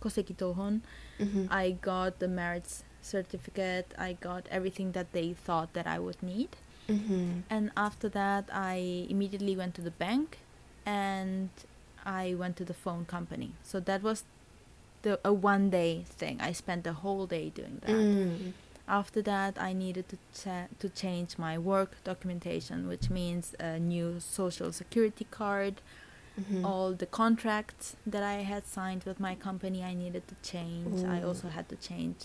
koseki 0.00 0.34
tohon 0.36 0.80
Mhm. 1.18 1.48
i 1.50 1.70
got 1.72 2.18
the 2.18 2.28
marriage 2.28 2.72
certificate 3.02 3.86
i 3.98 4.12
got 4.12 4.46
everything 4.50 4.92
that 4.92 5.12
they 5.12 5.32
thought 5.46 5.72
that 5.72 5.86
i 5.86 5.98
would 5.98 6.22
need 6.22 6.50
Mhm. 6.88 7.42
and 7.50 7.70
after 7.76 8.08
that 8.08 8.44
i 8.52 9.06
immediately 9.08 9.56
went 9.56 9.74
to 9.74 9.82
the 9.82 9.90
bank 10.06 10.38
and 10.86 11.50
i 12.04 12.34
went 12.34 12.54
to 12.56 12.64
the 12.64 12.74
phone 12.74 13.04
company 13.04 13.50
so 13.64 13.80
that 13.80 14.02
was 14.02 14.24
the 15.02 15.18
a 15.24 15.32
one 15.32 15.70
day 15.70 16.04
thing 16.20 16.40
i 16.40 16.52
spent 16.52 16.84
the 16.84 16.92
whole 17.02 17.26
day 17.26 17.50
doing 17.50 17.78
that 17.86 17.90
Mm. 17.90 18.52
After 19.00 19.20
that 19.32 19.52
i 19.68 19.72
needed 19.84 20.06
to 20.12 20.16
cha- 20.40 20.68
to 20.82 20.86
change 21.02 21.30
my 21.46 21.54
work 21.72 21.90
documentation 22.10 22.78
which 22.92 23.06
means 23.20 23.44
a 23.58 23.78
new 23.92 24.08
social 24.38 24.70
security 24.82 25.26
card 25.40 25.76
Mhm. 26.40 26.64
all 26.68 26.88
the 27.02 27.10
contracts 27.22 27.86
that 28.12 28.22
i 28.34 28.38
had 28.52 28.62
signed 28.78 29.02
with 29.08 29.18
my 29.28 29.34
company 29.48 29.80
i 29.92 29.94
needed 30.04 30.24
to 30.32 30.36
change 30.52 30.96
i 31.16 31.18
also 31.28 31.48
had 31.56 31.66
to 31.72 31.76
change 31.90 32.20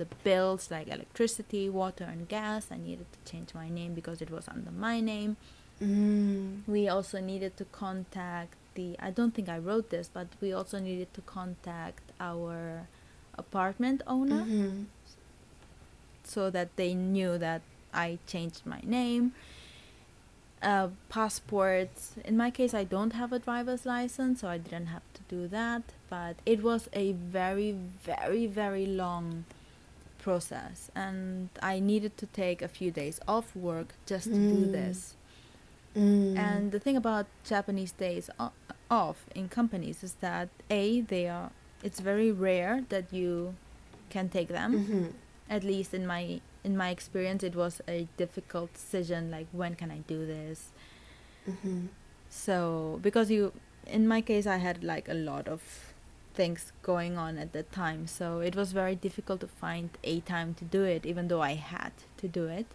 the 0.00 0.06
bills 0.26 0.62
like 0.74 0.86
electricity 0.96 1.64
water 1.82 2.06
and 2.12 2.20
gas 2.36 2.62
i 2.76 2.78
needed 2.88 3.08
to 3.16 3.20
change 3.30 3.48
my 3.62 3.68
name 3.78 3.92
because 4.00 4.18
it 4.26 4.30
was 4.36 4.44
under 4.56 4.72
my 4.88 4.96
name 5.14 5.32
Mm. 5.80 6.62
we 6.74 6.82
also 6.94 7.18
needed 7.30 7.52
to 7.60 7.64
contact 7.84 8.54
the 8.76 8.88
i 9.06 9.10
don't 9.16 9.32
think 9.36 9.48
i 9.56 9.58
wrote 9.66 9.86
this 9.96 10.06
but 10.18 10.28
we 10.42 10.48
also 10.58 10.76
needed 10.88 11.10
to 11.18 11.22
contact 11.38 12.04
our 12.30 12.56
apartment 13.44 13.98
owner 14.16 14.42
Mhm. 14.44 14.86
So 16.24 16.50
that 16.50 16.68
they 16.76 16.94
knew 16.94 17.38
that 17.38 17.62
i 17.92 18.18
changed 18.26 18.62
my 18.64 18.80
name 18.84 19.32
uh, 20.62 20.88
passports 21.08 22.14
in 22.24 22.36
my 22.36 22.50
case 22.50 22.72
i 22.72 22.84
don't 22.84 23.12
have 23.14 23.32
a 23.32 23.38
driver's 23.38 23.84
license 23.84 24.40
so 24.40 24.48
i 24.48 24.58
didn't 24.58 24.86
have 24.86 25.02
to 25.14 25.20
do 25.28 25.48
that 25.48 25.82
but 26.08 26.36
it 26.46 26.62
was 26.62 26.88
a 26.92 27.12
very 27.12 27.72
very 28.04 28.46
very 28.46 28.86
long 28.86 29.44
process 30.18 30.90
and 30.94 31.48
i 31.60 31.80
needed 31.80 32.16
to 32.16 32.26
take 32.26 32.62
a 32.62 32.68
few 32.68 32.90
days 32.92 33.18
off 33.26 33.54
work 33.56 33.88
just 34.06 34.26
to 34.26 34.34
do 34.34 34.66
Mm. 34.66 34.72
this 34.72 35.14
Mm. 35.94 36.38
and 36.38 36.72
the 36.72 36.78
thing 36.80 36.96
about 36.96 37.26
Japanese 37.44 37.92
days 37.92 38.30
o- 38.40 38.52
off 38.90 39.26
in 39.34 39.50
companies 39.50 40.02
is 40.02 40.14
that 40.22 40.48
a 40.70 41.02
they 41.02 41.28
are 41.28 41.50
it's 41.82 42.00
very 42.00 42.32
rare 42.32 42.84
that 42.88 43.12
you 43.12 43.54
can 44.08 44.30
take 44.30 44.48
them. 44.48 44.70
Mhm. 44.72 45.12
At 45.48 45.64
least 45.64 45.94
in 45.94 46.06
my 46.06 46.40
in 46.64 46.76
my 46.76 46.90
experience, 46.90 47.42
it 47.42 47.54
was 47.54 47.80
a 47.88 48.08
difficult 48.16 48.72
decision. 48.74 49.30
Like 49.30 49.46
when 49.52 49.74
can 49.74 49.90
I 49.90 49.98
do 50.06 50.26
this? 50.26 50.70
Mhm. 51.48 51.88
So 52.30 52.98
because 53.02 53.30
you, 53.30 53.52
in 53.86 54.08
my 54.08 54.20
case, 54.20 54.46
I 54.46 54.56
had 54.56 54.82
like 54.82 55.08
a 55.08 55.14
lot 55.14 55.48
of 55.48 55.60
things 56.34 56.72
going 56.82 57.18
on 57.18 57.36
at 57.36 57.52
that 57.52 57.72
time, 57.72 58.06
so 58.06 58.40
it 58.40 58.56
was 58.56 58.72
very 58.72 58.94
difficult 58.94 59.40
to 59.40 59.46
find 59.46 59.90
a 60.02 60.20
time 60.20 60.54
to 60.54 60.64
do 60.64 60.82
it, 60.82 61.04
even 61.04 61.28
though 61.28 61.42
I 61.42 61.54
had 61.54 61.92
to 62.18 62.28
do 62.28 62.46
it. 62.46 62.66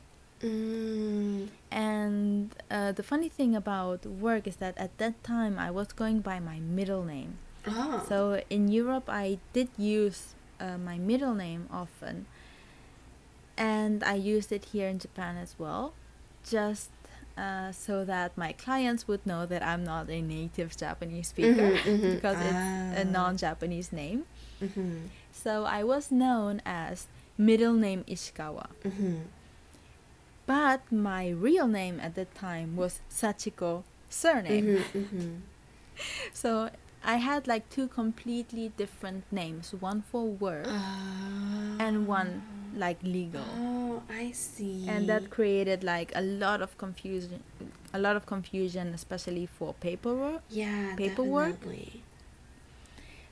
Mm. 0.41 1.47
And 1.71 2.55
uh, 2.69 2.91
the 2.91 3.01
funny 3.01 3.29
thing 3.29 3.55
about 3.55 4.05
work 4.05 4.45
is 4.45 4.57
that 4.57 4.77
at 4.77 4.95
that 4.99 5.23
time 5.23 5.57
I 5.57 5.71
was 5.71 5.87
going 5.87 6.19
by 6.19 6.39
my 6.39 6.59
middle 6.59 7.03
name. 7.03 7.37
Oh. 7.65 8.05
So 8.07 8.41
in 8.49 8.67
Europe, 8.67 9.09
I 9.09 9.39
did 9.53 9.69
use 9.77 10.35
uh, 10.59 10.77
my 10.77 10.97
middle 10.97 11.33
name 11.33 11.67
often, 11.71 12.27
and 13.57 14.03
I 14.03 14.15
used 14.15 14.51
it 14.51 14.65
here 14.73 14.87
in 14.87 14.99
Japan 14.99 15.37
as 15.37 15.55
well, 15.57 15.93
just 16.49 16.89
uh, 17.37 17.71
so 17.71 18.03
that 18.05 18.35
my 18.37 18.51
clients 18.53 19.07
would 19.07 19.25
know 19.25 19.45
that 19.45 19.61
I'm 19.61 19.83
not 19.83 20.09
a 20.09 20.21
native 20.21 20.75
Japanese 20.77 21.27
speaker 21.29 21.71
Mhm, 21.77 21.83
mhm. 21.83 22.15
because 22.15 22.37
it's 22.41 22.97
a 22.97 23.05
Ah. 23.05 23.11
non-Japanese 23.11 23.91
name. 23.93 24.25
Mhm. 24.61 25.09
So 25.31 25.65
I 25.65 25.83
was 25.83 26.09
known 26.11 26.61
as 26.65 27.05
middle 27.37 27.73
name 27.73 28.03
Ishikawa. 28.07 28.67
Mhm. 28.83 29.21
But 30.47 30.81
my 30.91 31.29
real 31.29 31.67
name 31.67 31.99
at 31.99 32.15
that 32.15 32.33
time 32.33 32.75
was 32.75 33.01
Sachiko 33.09 33.83
surname. 34.09 34.65
Mhm. 34.65 34.83
Mhm. 34.93 35.41
So 36.33 36.69
I 37.03 37.17
had 37.17 37.47
like 37.47 37.69
two 37.69 37.87
completely 37.87 38.71
different 38.77 39.23
names, 39.31 39.73
one 39.79 40.01
for 40.01 40.25
work 40.25 40.67
and 41.79 42.07
one 42.07 42.41
like 42.75 43.01
legal. 43.03 43.43
Oh, 43.57 44.03
I 44.09 44.31
see. 44.31 44.87
And 44.87 45.07
that 45.09 45.29
created 45.29 45.83
like 45.83 46.11
a 46.15 46.21
lot 46.21 46.61
of 46.61 46.77
confusion 46.77 47.43
a 47.93 47.99
lot 47.99 48.15
of 48.15 48.25
confusion 48.25 48.93
especially 48.93 49.45
for 49.45 49.73
paperwork. 49.75 50.41
yeah, 50.49 50.95
paperwork. 50.95 51.59
Definitely. 51.59 52.03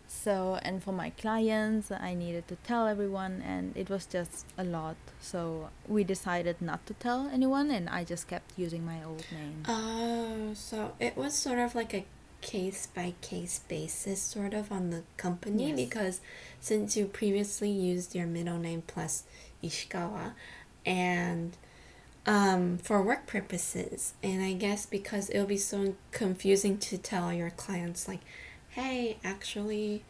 So 0.07 0.59
and 0.61 0.81
for 0.83 0.91
my 0.91 1.09
clients 1.11 1.91
I 1.91 2.13
needed 2.13 2.47
to 2.47 2.55
tell 2.57 2.87
everyone 2.87 3.41
and 3.45 3.75
it 3.75 3.89
was 3.89 4.05
just 4.05 4.45
a 4.57 4.63
lot. 4.63 4.95
So 5.19 5.69
we 5.87 6.03
decided 6.03 6.61
not 6.61 6.85
to 6.87 6.93
tell 6.93 7.27
anyone 7.27 7.69
and 7.71 7.89
I 7.89 8.03
just 8.03 8.27
kept 8.27 8.57
using 8.57 8.85
my 8.85 9.03
old 9.03 9.25
name. 9.31 9.63
Oh, 9.67 10.51
so 10.53 10.93
it 10.99 11.17
was 11.17 11.33
sort 11.33 11.59
of 11.59 11.75
like 11.75 11.93
a 11.93 12.05
case 12.51 12.81
by 12.97 13.07
case 13.21 13.55
basis, 13.67 14.21
sort 14.21 14.53
of 14.53 14.71
on 14.71 14.83
the 14.93 15.01
company, 15.17 15.67
Yes. 15.69 15.75
because 15.83 16.15
since 16.69 16.95
you 16.97 17.05
previously 17.21 17.69
used 17.91 18.09
your 18.17 18.27
middle 18.37 18.59
name 18.67 18.83
plus 18.93 19.23
Ishikawa, 19.63 20.33
and 20.85 21.57
um, 22.27 22.77
for 22.87 23.01
work 23.01 23.23
purposes, 23.35 24.13
and 24.21 24.39
I 24.43 24.53
guess 24.53 24.85
because 24.85 25.29
it'll 25.31 25.45
be 25.57 25.57
so 25.73 25.95
confusing 26.11 26.77
to 26.89 26.97
tell 27.11 27.33
your 27.33 27.51
clients, 27.63 28.07
like, 28.07 28.21
hey, 28.77 29.17
actually, 29.23 30.03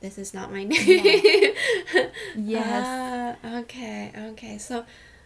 this 0.00 0.16
is 0.18 0.32
not 0.32 0.50
my 0.52 0.64
name. 0.72 1.54
Yes. 2.36 2.86
Ah, 2.86 3.58
okay, 3.60 4.12
okay. 4.32 4.58
So, 4.58 4.84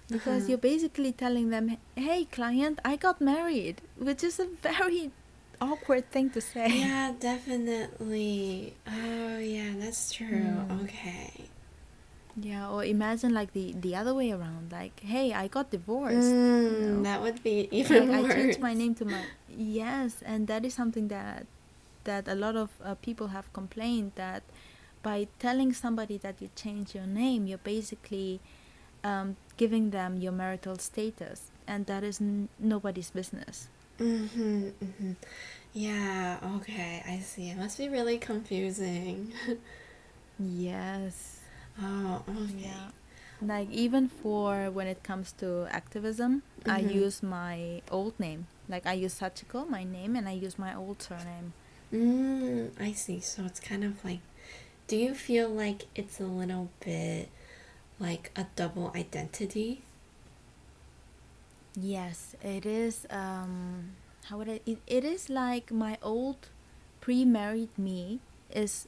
Because 0.09 0.43
uh-huh. 0.45 0.49
you're 0.51 0.67
basically 0.73 1.13
telling 1.13 1.49
them, 1.55 1.67
"Hey, 1.97 2.21
client, 2.39 2.77
I 2.85 2.97
got 3.07 3.17
married," 3.33 3.77
which 3.97 4.23
is 4.29 4.37
a 4.39 4.47
very 4.61 5.11
awkward 5.61 6.11
thing 6.11 6.31
to 6.31 6.41
say. 6.41 6.69
Yeah, 6.69 7.13
definitely. 7.19 8.75
Oh, 8.87 9.39
yeah, 9.39 9.73
that's 9.79 10.13
true. 10.13 10.29
Mm. 10.29 10.85
Okay. 10.85 11.51
Yeah, 12.37 12.69
or 12.69 12.85
imagine 12.85 13.33
like 13.33 13.53
the 13.53 13.75
the 13.79 13.95
other 13.95 14.13
way 14.13 14.33
around, 14.33 14.73
like, 14.73 14.99
"Hey, 15.07 15.33
I 15.33 15.47
got 15.47 15.71
divorced." 15.71 16.35
Mm, 16.35 16.99
know? 16.99 17.03
That 17.07 17.23
would 17.23 17.43
be 17.45 17.69
even 17.71 18.11
like, 18.11 18.23
worse. 18.27 18.33
I 18.33 18.35
changed 18.35 18.59
my 18.61 18.75
name 18.75 18.95
to 18.97 19.05
my 19.05 19.23
yes, 19.57 20.19
and 20.27 20.49
that 20.51 20.65
is 20.65 20.75
something 20.75 21.07
that 21.15 21.47
that 22.03 22.27
a 22.27 22.35
lot 22.35 22.57
of 22.57 22.71
uh, 22.83 22.95
people 22.99 23.29
have 23.29 23.53
complained 23.53 24.13
that 24.17 24.43
by 25.03 25.29
telling 25.39 25.73
somebody 25.73 26.19
that 26.19 26.43
you 26.43 26.51
change 26.57 26.95
your 26.95 27.07
name, 27.07 27.47
you're 27.47 27.63
basically 27.63 28.41
um, 29.05 29.37
giving 29.57 29.91
them 29.91 30.19
your 30.19 30.33
marital 30.33 30.77
status, 30.79 31.53
and 31.69 31.87
that 31.87 32.03
is 32.03 32.21
n- 32.21 32.49
nobody's 32.59 33.11
business. 33.15 33.69
Mm-hmm, 33.99 34.69
mm-hmm. 34.83 35.13
Yeah, 35.73 36.39
okay, 36.57 37.03
I 37.07 37.19
see. 37.21 37.51
It 37.51 37.57
must 37.59 37.79
be 37.79 37.89
really 37.89 38.19
confusing. 38.19 39.33
Yes. 40.39 41.41
oh, 41.83 42.23
okay. 42.29 42.65
Yeah. 42.65 42.91
Like 43.43 43.71
even 43.71 44.09
for 44.09 44.71
when 44.71 44.87
it 44.87 45.03
comes 45.03 45.33
to 45.39 45.67
activism, 45.71 46.43
I 46.67 46.81
Mhm. 46.83 46.95
use 46.95 47.23
my 47.23 47.83
old 47.91 48.19
name. 48.19 48.47
Like 48.69 48.87
I 48.87 48.95
use 48.95 49.19
Sachiko, 49.21 49.69
my 49.69 49.85
name, 49.85 50.17
and 50.17 50.29
I 50.29 50.33
use 50.33 50.59
my 50.59 50.75
old 50.75 51.03
surname. 51.03 51.53
Mm, 51.93 52.71
I 52.81 52.93
see. 52.93 53.21
So 53.21 53.45
it's 53.45 53.61
kind 53.61 53.85
of 53.85 54.05
like, 54.05 54.21
do 54.87 54.97
you 54.97 55.15
feel 55.15 55.49
like 55.49 55.87
it's 55.95 56.19
a 56.21 56.27
little 56.27 56.71
bit 56.81 57.29
like 58.01 58.31
a 58.37 58.47
double 58.57 58.93
identity? 58.97 59.83
Yes, 61.77 62.37
it 62.43 62.65
is. 62.67 63.07
Um, 63.11 63.93
how 64.27 64.39
would 64.39 64.49
I? 64.49 64.61
It, 64.67 64.79
it 64.87 65.05
is 65.05 65.29
like 65.29 65.73
my 65.73 65.99
old 66.03 66.49
pre-married 67.01 67.77
me 67.77 68.21
is 68.51 68.87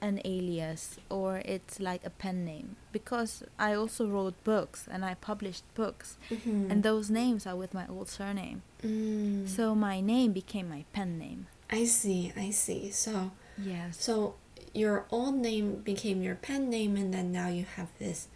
an 0.00 0.20
alias, 0.24 0.96
or 1.10 1.42
it's 1.44 1.78
like 1.80 2.06
a 2.06 2.10
pen 2.10 2.44
name 2.44 2.76
because 2.92 3.42
I 3.58 3.74
also 3.74 4.08
wrote 4.08 4.42
books 4.44 4.88
and 4.90 5.04
I 5.04 5.14
published 5.14 5.64
books, 5.74 6.16
Mm-hmm. 6.30 6.70
and 6.70 6.82
those 6.82 7.10
names 7.10 7.46
are 7.46 7.56
with 7.56 7.74
my 7.74 7.86
old 7.88 8.08
surname. 8.08 8.62
mm, 8.82 9.46
So 9.48 9.74
my 9.74 10.00
name 10.00 10.32
became 10.32 10.70
my 10.70 10.84
pen 10.92 11.18
name. 11.18 11.46
I 11.68 11.84
see. 11.84 12.32
I 12.36 12.50
see. 12.50 12.90
So 12.92 13.32
Yes. 13.58 14.00
so 14.00 14.34
your 14.72 15.04
old 15.10 15.34
name 15.34 15.82
became 15.84 16.22
your 16.22 16.36
pen 16.36 16.70
name, 16.70 16.96
and 16.96 17.12
then 17.12 17.32
now 17.32 17.48
you 17.48 17.66
have 17.76 17.88
this 17.98 18.28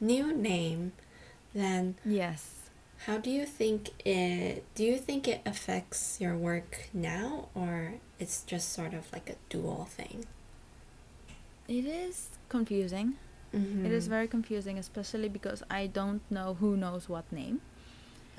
new 0.00 0.32
name. 0.36 0.92
Then 1.54 1.96
yes. 2.04 2.57
How 3.06 3.18
do 3.18 3.30
you 3.30 3.46
think 3.46 3.90
it? 4.04 4.64
Do 4.74 4.84
you 4.84 4.98
think 4.98 5.26
it 5.28 5.40
affects 5.46 6.18
your 6.20 6.36
work 6.36 6.88
now, 6.92 7.48
or 7.54 7.94
it's 8.18 8.42
just 8.42 8.72
sort 8.72 8.92
of 8.94 9.10
like 9.12 9.30
a 9.30 9.36
dual 9.48 9.84
thing? 9.90 10.26
It 11.68 11.84
is 11.84 12.28
confusing. 12.48 13.14
Mm-hmm. 13.54 13.86
It 13.86 13.92
is 13.92 14.08
very 14.08 14.28
confusing, 14.28 14.78
especially 14.78 15.28
because 15.28 15.62
I 15.70 15.86
don't 15.86 16.20
know 16.30 16.54
who 16.54 16.76
knows 16.76 17.08
what 17.08 17.30
name. 17.32 17.60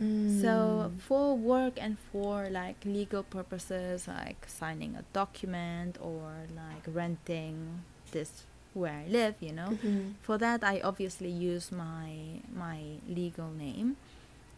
Mm. 0.02 0.42
So 0.42 0.92
for 0.98 1.36
work 1.36 1.74
and 1.78 1.98
for 2.12 2.48
like 2.50 2.78
legal 2.86 3.24
purposes, 3.24 4.08
like 4.08 4.46
signing 4.48 4.96
a 4.96 5.04
document 5.14 5.98
or 6.00 6.32
like 6.56 6.84
renting 6.88 7.84
this 8.12 8.44
where 8.74 8.94
I 8.94 9.08
live, 9.10 9.36
you 9.42 9.52
know, 9.52 9.78
Mhm. 9.84 10.14
for 10.22 10.38
that 10.38 10.64
I 10.64 10.80
obviously 10.82 11.30
use 11.30 11.72
my 11.72 12.42
my 12.54 13.02
legal 13.08 13.50
name. 13.52 13.98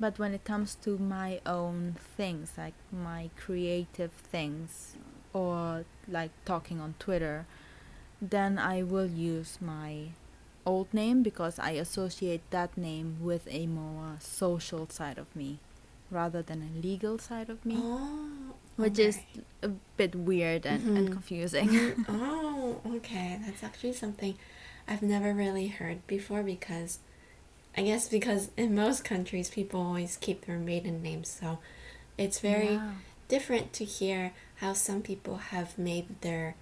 But 0.02 0.18
when 0.18 0.34
it 0.34 0.44
comes 0.44 0.74
to 0.84 0.98
my 0.98 1.40
own 1.46 1.96
things, 2.18 2.54
like 2.58 2.74
my 2.92 3.30
creative 3.38 4.12
things, 4.12 4.96
or 5.32 5.86
like 6.08 6.32
talking 6.44 6.82
on 6.82 6.96
Twitter, 6.98 7.46
then 8.20 8.58
I 8.58 8.82
will 8.82 9.06
use 9.06 9.60
my 9.62 9.92
old 10.66 10.92
name 10.92 11.22
because 11.22 11.60
I 11.60 11.72
associate 11.86 12.42
that 12.50 12.76
name 12.76 13.18
with 13.22 13.48
a 13.50 13.68
more 13.68 14.18
social 14.20 14.90
side 14.90 15.20
of 15.20 15.36
me 15.36 15.60
rather 16.10 16.42
than 16.42 16.60
a 16.64 16.72
legal 16.88 17.20
side 17.20 17.50
of 17.50 17.64
me, 17.64 17.76
Oh, 17.78 18.56
which 18.78 18.98
is 19.00 19.20
a 19.62 19.70
bit 19.98 20.16
weird 20.16 20.66
and, 20.66 20.98
and 20.98 21.08
Mhm. 21.10 21.14
confusing. 21.14 21.70
Oh, 22.10 22.82
okay. 22.98 23.40
That's 23.46 23.64
actually 23.64 23.94
something 23.94 24.34
I've 24.88 25.04
never 25.04 25.32
really 25.34 25.68
heard 25.68 26.06
before 26.08 26.42
because 26.44 27.00
I 27.78 27.84
guess 27.84 28.10
because 28.10 28.50
in 28.58 28.76
most 28.76 29.04
countries 29.06 29.50
people 29.50 29.82
always 29.82 30.18
keep 30.18 30.46
their 30.46 30.58
maiden 30.60 31.02
names, 31.02 31.30
so 31.30 31.60
it's 32.18 32.40
very 32.40 32.74
Yeah. 32.74 32.92
different 33.28 33.72
to 33.74 33.86
hear 33.86 34.34
how 34.56 34.74
some 34.74 35.02
people 35.02 35.38
have 35.38 35.78
made 35.78 36.20
their 36.22 36.56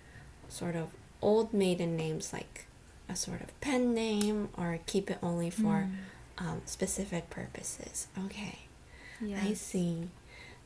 sort 0.50 0.76
of 0.76 0.90
old 1.22 1.54
maiden 1.54 1.96
names 1.98 2.32
like 2.32 2.66
a 3.10 3.16
sort 3.16 3.42
of 3.42 3.60
pen 3.60 3.94
name 3.94 4.50
or 4.56 4.80
keep 4.86 5.10
it 5.10 5.18
only 5.24 5.50
for 5.50 5.88
Mm. 5.90 5.96
um, 6.38 6.62
specific 6.66 7.30
purposes. 7.30 8.08
Okay, 8.26 8.60
I 9.36 9.54
see. 9.54 10.10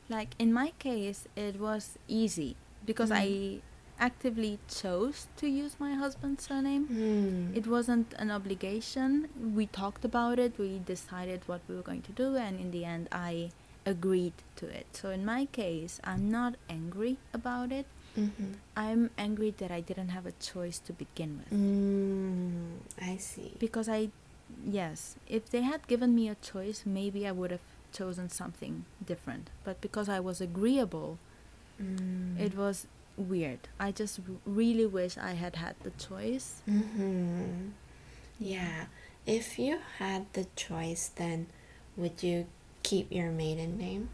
Like 0.08 0.34
in 0.38 0.52
my 0.52 0.72
case, 0.78 1.26
it 1.34 1.58
was 1.58 1.98
easy 2.06 2.54
because 2.84 3.10
Mhm. 3.10 3.16
I 3.16 3.60
actively 3.98 4.58
chose 4.68 5.28
to 5.36 5.46
use 5.48 5.76
my 5.78 5.94
husband's 5.94 6.44
surname. 6.44 6.86
Hmm. 6.86 7.56
It 7.56 7.66
wasn't 7.66 8.12
an 8.18 8.30
obligation. 8.30 9.28
We 9.54 9.66
talked 9.66 10.04
about 10.04 10.38
it, 10.38 10.58
we 10.58 10.80
decided 10.84 11.42
what 11.46 11.60
we 11.68 11.74
were 11.76 11.82
going 11.82 12.02
to 12.02 12.12
do, 12.12 12.36
and 12.36 12.58
in 12.60 12.70
the 12.70 12.84
end, 12.84 13.08
I 13.12 13.50
agreed 13.86 14.32
to 14.56 14.66
it. 14.66 14.86
So, 14.92 15.10
in 15.10 15.24
my 15.24 15.46
case, 15.46 16.00
I'm 16.04 16.30
not 16.30 16.54
angry 16.68 17.18
about 17.32 17.70
it. 17.70 17.86
Mhm. 18.16 18.54
I'm 18.76 19.10
angry 19.18 19.50
that 19.58 19.70
I 19.70 19.80
didn't 19.80 20.08
have 20.10 20.24
a 20.26 20.32
choice 20.32 20.78
to 20.86 20.92
begin 20.92 21.38
with. 21.38 21.50
Mm, 21.52 22.78
I 23.02 23.16
see. 23.18 23.52
Because 23.58 23.88
I, 23.88 24.10
yes, 24.64 25.16
if 25.28 25.50
they 25.50 25.62
had 25.62 25.86
given 25.86 26.14
me 26.14 26.28
a 26.28 26.36
choice, 26.36 26.82
maybe 26.86 27.26
I 27.26 27.32
would 27.32 27.50
have 27.50 27.66
chosen 27.92 28.28
something 28.30 28.84
different. 29.04 29.50
But 29.64 29.80
because 29.80 30.08
I 30.08 30.20
was 30.20 30.40
agreeable, 30.40 31.18
Mm. 31.82 32.38
it 32.38 32.56
was 32.56 32.86
weird. 33.16 33.68
I 33.78 33.92
just 33.92 34.20
really 34.44 34.86
wish 34.86 35.16
I 35.18 35.32
had 35.32 35.56
had 35.56 35.76
the 35.82 35.90
choice. 35.90 36.62
Mm-hmm. 36.68 37.70
Yeah. 38.38 38.86
If 39.26 39.58
you 39.58 39.78
had 39.98 40.26
the 40.32 40.46
choice, 40.56 41.10
then 41.14 41.46
would 41.96 42.22
you 42.22 42.46
keep 42.82 43.10
your 43.12 43.30
maiden 43.30 43.78
name? 43.78 44.08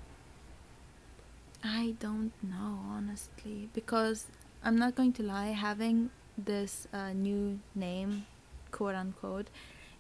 I 1.65 1.95
don't 1.99 2.33
know, 2.43 2.81
honestly, 2.89 3.69
because 3.75 4.27
I'm 4.63 4.77
not 4.79 4.95
going 4.95 5.13
to 5.15 5.23
lie, 5.23 5.49
having 5.49 6.11
this 6.39 6.87
uh, 6.93 7.13
new 7.13 7.59
name, 7.75 8.27
quote 8.71 8.95
unquote, 8.95 9.49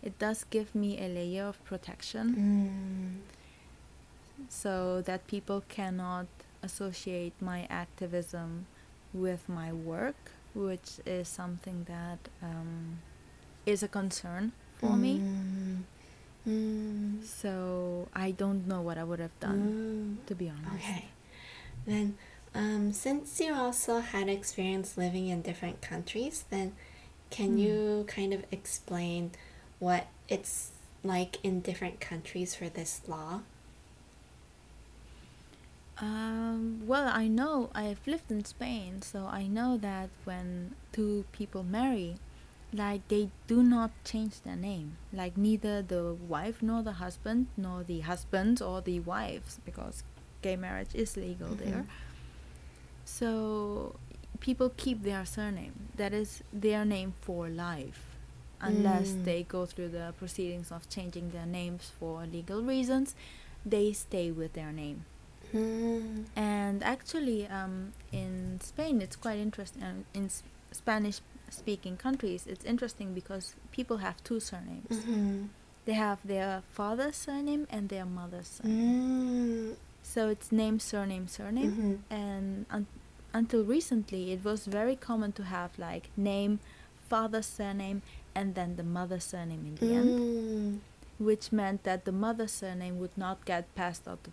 it 0.02 0.18
does 0.18 0.44
give 0.44 0.74
me 0.74 0.98
a 0.98 1.08
layer 1.08 1.44
of 1.44 1.62
protection 1.64 3.20
Mm. 3.20 4.48
so 4.48 5.02
that 5.02 5.26
people 5.26 5.62
cannot 5.68 6.26
associate 6.62 7.34
my 7.40 7.66
activism 7.68 8.66
with 9.12 9.48
my 9.48 9.72
work, 9.72 10.32
which 10.54 11.00
is 11.06 11.28
something 11.28 11.84
that 11.88 12.18
um, 12.42 12.98
is 13.66 13.82
a 13.82 13.88
concern 13.88 14.52
for 14.78 14.96
me. 14.96 15.20
Mm. 15.20 15.82
Mm. 16.48 17.24
So 17.24 18.08
I 18.14 18.30
don't 18.30 18.66
know 18.66 18.80
what 18.80 18.96
I 18.98 19.04
would 19.04 19.20
have 19.20 19.38
done, 19.40 20.18
Mm. 20.22 20.26
to 20.26 20.34
be 20.34 20.48
honest. 20.48 20.74
Okay. 20.84 21.04
Then, 21.86 22.16
um, 22.54 22.92
since 22.92 23.40
you 23.40 23.54
also 23.54 24.00
had 24.00 24.28
experience 24.28 24.96
living 24.96 25.28
in 25.28 25.42
different 25.42 25.80
countries, 25.82 26.44
then 26.50 26.74
can 27.30 27.52
Hmm. 27.52 27.58
you 27.58 28.04
kind 28.08 28.32
of 28.34 28.44
explain 28.50 29.30
what 29.78 30.06
it's 30.28 30.72
like 31.04 31.38
in 31.44 31.60
different 31.60 32.00
countries 32.00 32.54
for 32.54 32.68
this 32.68 33.02
law? 33.06 33.40
Um, 36.00 36.82
well, 36.86 37.10
I 37.12 37.28
know 37.28 37.68
I've 37.74 38.06
lived 38.06 38.30
in 38.30 38.44
Spain, 38.44 39.02
so 39.02 39.26
I 39.26 39.46
know 39.46 39.76
that 39.78 40.08
when 40.24 40.74
two 40.92 41.24
people 41.32 41.62
marry, 41.62 42.16
like 42.72 43.06
they 43.08 43.30
do 43.46 43.62
not 43.62 43.90
change 44.04 44.40
their 44.42 44.56
name. 44.56 44.96
Like 45.12 45.36
neither 45.36 45.82
the 45.82 46.14
wife 46.14 46.62
nor 46.62 46.82
the 46.82 46.92
husband, 46.92 47.48
nor 47.56 47.82
the 47.82 48.00
husband 48.00 48.62
or 48.62 48.80
the 48.80 49.00
wives, 49.00 49.58
because 49.64 50.02
gay 50.40 50.56
marriage 50.56 50.94
is 50.94 51.16
legal 51.16 51.48
there. 51.54 51.84
Mhm. 51.84 51.86
So 53.04 53.96
people 54.40 54.70
keep 54.76 55.02
their 55.02 55.26
surname. 55.26 55.88
That 55.96 56.12
is 56.14 56.42
their 56.52 56.84
name 56.84 57.14
for 57.20 57.48
life. 57.48 58.06
Unless 58.62 59.08
Mm. 59.12 59.24
they 59.24 59.42
go 59.42 59.66
through 59.66 59.88
the 59.88 60.14
proceedings 60.18 60.70
of 60.70 60.88
changing 60.88 61.30
their 61.30 61.46
names 61.46 61.90
for 61.98 62.26
legal 62.26 62.62
reasons, 62.62 63.14
they 63.64 63.92
stay 63.92 64.30
with 64.30 64.52
their 64.52 64.72
name. 64.72 65.04
Mm. 65.52 66.24
And 66.36 66.82
actually, 66.84 67.46
um, 67.48 67.92
in 68.12 68.60
Spain, 68.62 69.00
it's 69.02 69.16
quite 69.16 69.38
interesting. 69.38 69.82
Uh, 69.82 69.92
in 70.14 70.26
S- 70.26 70.42
Spanish-speaking 70.72 71.96
countries, 71.96 72.46
it's 72.46 72.64
interesting 72.64 73.14
because 73.14 73.54
people 73.72 73.98
have 73.98 74.22
two 74.24 74.40
surnames. 74.40 74.88
Mm-hmm. 74.90 75.44
They 75.86 75.94
have 75.94 76.18
their 76.24 76.62
father's 76.72 77.16
surname 77.16 77.66
and 77.70 77.88
their 77.88 78.04
mother's 78.04 78.48
surname. 78.62 79.72
Mm. 79.72 79.76
So 80.02 80.28
it's 80.28 80.52
name, 80.52 80.78
surname, 80.78 81.26
surname. 81.26 81.72
Mhm. 81.72 81.98
And 82.16 82.66
un- 82.70 82.86
until 83.32 83.64
recently, 83.64 84.32
it 84.32 84.44
was 84.44 84.66
very 84.66 84.96
common 84.96 85.32
to 85.32 85.44
have 85.44 85.70
like 85.78 86.10
name, 86.16 86.60
father's 87.08 87.46
surname, 87.46 88.02
and 88.34 88.54
then 88.54 88.76
the 88.76 88.82
mother's 88.82 89.24
surname 89.24 89.64
in 89.66 89.74
the 89.76 89.94
end, 89.94 90.10
Mm. 90.20 90.78
which 91.18 91.50
meant 91.52 91.82
that 91.84 92.04
the 92.04 92.12
mother's 92.12 92.52
surname 92.52 92.98
would 93.00 93.16
not 93.16 93.44
get 93.44 93.72
passed 93.74 94.06
on 94.06 94.18
to, 94.24 94.30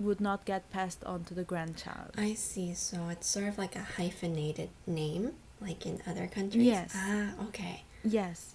would 0.00 0.20
not 0.20 0.44
get 0.44 0.70
passed 0.70 1.02
on 1.04 1.24
to 1.24 1.34
the 1.34 1.44
grandchild. 1.44 2.10
I 2.16 2.34
see. 2.34 2.74
So 2.74 3.08
it's 3.08 3.26
sort 3.26 3.48
of 3.48 3.58
like 3.58 3.74
a 3.76 3.82
hyphenated 3.98 4.70
name, 4.86 5.32
like 5.60 5.84
in 5.86 6.00
other 6.06 6.26
countries. 6.26 6.64
Yes. 6.66 6.92
Ah, 6.94 7.32
okay. 7.48 7.82
Yes, 8.04 8.54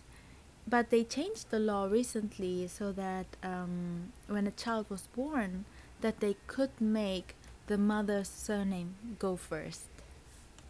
but 0.68 0.90
they 0.90 1.04
changed 1.04 1.50
the 1.52 1.60
law 1.60 1.86
recently 1.86 2.68
so 2.68 2.92
that 2.94 3.26
um, 3.44 4.14
when 4.28 4.48
a 4.48 4.52
child 4.52 4.86
was 4.90 5.08
born, 5.16 5.66
that 6.02 6.22
they 6.22 6.36
could 6.48 6.72
make 6.80 7.36
the 7.68 7.78
mother's 7.78 8.30
surname 8.30 8.96
go 9.20 9.36
first. 9.36 9.82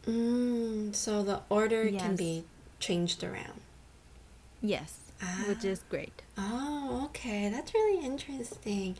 Mm, 0.07 0.93
so 0.95 1.23
the 1.23 1.41
order 1.49 1.89
can 1.91 2.15
be 2.15 2.43
changed 2.79 3.23
around. 3.23 3.61
Yes, 4.61 5.11
which 5.47 5.63
Ah. 5.63 5.67
is 5.67 5.81
great. 5.89 6.21
Oh, 6.37 7.03
okay. 7.05 7.49
That's 7.49 7.73
really 7.73 8.03
interesting. 8.05 8.97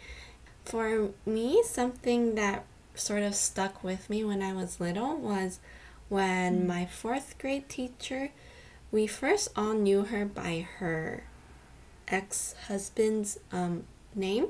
For 0.65 1.10
me, 1.26 1.63
something 1.65 2.36
that 2.36 2.65
sort 2.95 3.23
of 3.23 3.36
stuck 3.36 3.84
with 3.84 4.10
me 4.10 4.23
when 4.23 4.41
I 4.41 4.54
was 4.54 4.80
little 4.80 5.17
was 5.17 5.60
when 6.10 6.63
Mm. 6.63 6.67
my 6.67 6.86
fourth 6.86 7.38
grade 7.38 7.67
teacher, 7.69 8.32
we 8.91 9.08
first 9.08 9.49
all 9.56 9.73
knew 9.73 10.04
her 10.04 10.26
by 10.26 10.67
her 10.80 11.23
ex 12.08 12.54
husband's 12.67 13.39
um, 13.52 13.84
name. 14.15 14.47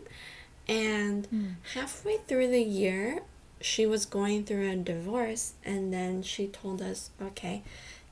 And 0.68 1.28
Mm. 1.32 1.56
halfway 1.74 2.18
through 2.18 2.48
the 2.48 2.62
year, 2.64 3.22
she 3.62 3.86
was 3.86 4.06
going 4.06 4.44
through 4.46 4.70
a 4.70 4.76
divorce, 4.76 5.54
and 5.64 5.94
then 5.94 6.22
she 6.22 6.48
told 6.48 6.82
us, 6.82 7.10
okay, 7.22 7.64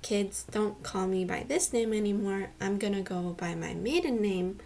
kids, 0.01 0.45
don't 0.49 0.81
call 0.81 1.07
me 1.07 1.25
by 1.25 1.43
this 1.47 1.73
name 1.73 1.93
anymore. 1.93 2.51
I'm 2.59 2.77
gonna 2.77 3.01
go 3.01 3.33
by 3.37 3.53
my 3.55 3.73
maiden 3.73 4.21
name 4.21 4.59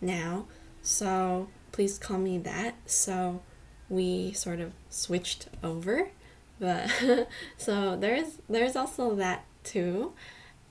now. 0.00 0.46
So 0.82 1.48
please 1.72 1.98
call 1.98 2.18
me 2.18 2.38
that. 2.38 2.74
So 2.86 3.42
we 3.88 4.32
sort 4.32 4.60
of 4.60 4.72
switched 4.90 5.48
over. 5.62 6.10
But 6.60 6.90
so 7.56 7.96
there's 7.96 8.38
there's 8.48 8.76
also 8.76 9.14
that 9.16 9.44
too. 9.64 10.12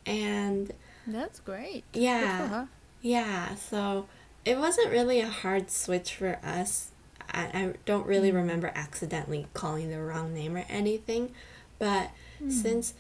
And 0.05 0.71
That's 1.05 1.39
great. 1.39 1.83
Yeah. 1.93 2.67
Yeah, 3.01 3.55
so 3.55 4.07
it 4.43 4.57
wasn't 4.57 4.91
really 4.91 5.19
a 5.19 5.29
hard 5.29 5.69
switch 5.69 6.15
for 6.15 6.39
us. 6.43 6.91
I, 7.31 7.43
I 7.45 7.73
don't 7.86 8.07
really 8.07 8.29
mm-hmm. 8.29 8.38
remember 8.38 8.71
accidentally 8.73 9.47
calling 9.53 9.89
the 9.91 10.01
wrong 10.01 10.33
name 10.33 10.55
or 10.55 10.65
anything, 10.69 11.33
but 11.79 12.12
hmm. 12.39 12.49
since 12.49 12.93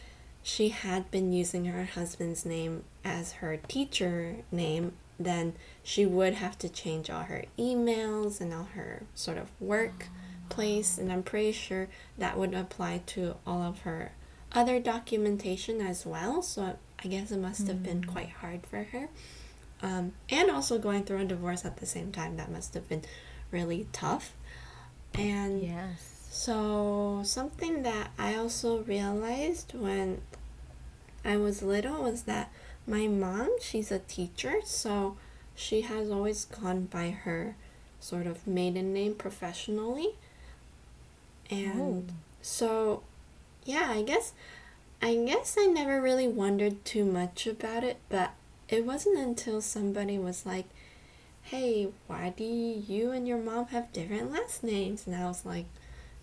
she 0.43 0.69
had 0.69 1.09
been 1.09 1.33
using 1.33 1.65
her 1.65 1.85
husband's 1.85 2.45
name 2.45 2.83
as 3.03 3.33
her 3.33 3.57
teacher 3.57 4.37
name, 4.51 4.93
then 5.19 5.53
she 5.83 6.05
would 6.05 6.35
have 6.35 6.57
to 6.59 6.69
change 6.69 7.09
all 7.09 7.23
her 7.23 7.45
emails 7.57 8.39
and 8.39 8.53
all 8.53 8.69
her 8.75 9.03
sort 9.15 9.37
of 9.37 9.49
work 9.59 10.07
place, 10.49 10.97
and 10.97 11.11
I'm 11.11 11.23
pretty 11.23 11.51
sure 11.51 11.89
that 12.17 12.37
would 12.37 12.53
apply 12.53 13.01
to 13.07 13.35
all 13.45 13.61
of 13.61 13.79
her 13.81 14.13
other 14.51 14.79
documentation 14.79 15.81
as 15.81 16.05
well. 16.05 16.41
So 16.41 16.77
I 17.03 17.07
guess 17.07 17.31
it 17.31 17.39
must 17.39 17.67
have 17.67 17.83
been 17.83 18.03
quite 18.03 18.29
hard 18.29 18.65
for 18.65 18.83
her. 18.83 19.09
Um, 19.81 20.13
and 20.29 20.49
also 20.49 20.79
going 20.79 21.03
through 21.03 21.19
a 21.19 21.25
divorce 21.25 21.63
at 21.65 21.77
the 21.77 21.85
same 21.85 22.11
time, 22.11 22.37
that 22.37 22.51
must 22.51 22.73
have 22.73 22.89
been 22.89 23.03
really 23.51 23.87
tough. 23.91 24.33
And 25.13 25.61
Yes. 25.61 26.27
so, 26.31 27.21
something 27.23 27.83
that 27.83 28.11
I 28.17 28.35
also 28.35 28.79
realized 28.83 29.73
when 29.75 30.21
I 31.23 31.37
was 31.37 31.61
little 31.61 32.03
was 32.03 32.23
that 32.23 32.51
my 32.87 33.07
mom, 33.07 33.51
she's 33.61 33.91
a 33.91 33.99
teacher, 33.99 34.55
so 34.65 35.17
she 35.55 35.81
has 35.81 36.09
always 36.09 36.45
gone 36.45 36.85
by 36.85 37.11
her 37.11 37.55
sort 37.99 38.27
of 38.27 38.47
maiden 38.47 38.93
name 38.93 39.15
professionally. 39.15 40.15
And 41.49 42.11
Oh. 42.11 42.15
so, 42.41 43.03
yeah, 43.65 43.87
I 43.91 44.01
guess 44.03 44.33
I 45.01 45.15
guess 45.15 45.55
I 45.59 45.65
never 45.67 46.01
really 46.01 46.27
wondered 46.27 46.83
too 46.85 47.05
much 47.05 47.47
about 47.47 47.83
it, 47.83 47.97
but 48.09 48.31
it 48.69 48.85
wasn't 48.85 49.19
until 49.19 49.61
somebody 49.61 50.17
was 50.19 50.45
like, 50.45 50.65
"Hey, 51.43 51.91
why 52.07 52.31
do 52.35 52.43
you 52.43 53.11
and 53.11 53.27
your 53.27 53.37
mom 53.39 53.67
have 53.67 53.93
different 53.93 54.31
last 54.31 54.63
names?" 54.63 55.07
And 55.07 55.15
I 55.15 55.25
was 55.27 55.45
like, 55.45 55.65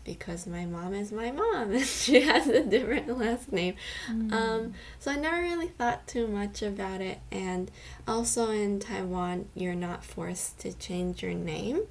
"Because 0.04 0.46
my 0.46 0.66
mom 0.66 0.92
is 0.94 1.10
my 1.12 1.30
mom, 1.30 1.72
and 1.72 1.80
she 2.04 2.20
has 2.22 2.46
a 2.48 2.62
different 2.64 3.08
last 3.18 3.50
name." 3.52 3.74
Um, 4.08 4.74
so 4.98 5.10
I 5.12 5.16
never 5.16 5.40
really 5.40 5.68
thought 5.68 6.06
too 6.06 6.26
much 6.26 6.62
about 6.62 7.00
it. 7.00 7.18
And 7.32 7.70
also 8.06 8.50
in 8.50 8.80
Taiwan, 8.80 9.48
you're 9.54 9.74
not 9.74 10.04
forced 10.04 10.58
to 10.60 10.72
change 10.72 11.22
your 11.22 11.34
name. 11.34 11.82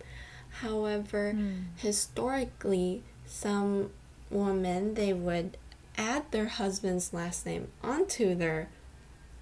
However, 0.61 1.33
Mm. 1.35 1.63
historically, 1.77 3.01
some 3.25 3.89
women 4.29 4.93
they 4.93 5.13
would 5.13 5.57
add 5.97 6.31
their 6.31 6.47
husband's 6.47 7.13
last 7.13 7.45
name 7.45 7.67
onto 7.83 8.35
their 8.35 8.69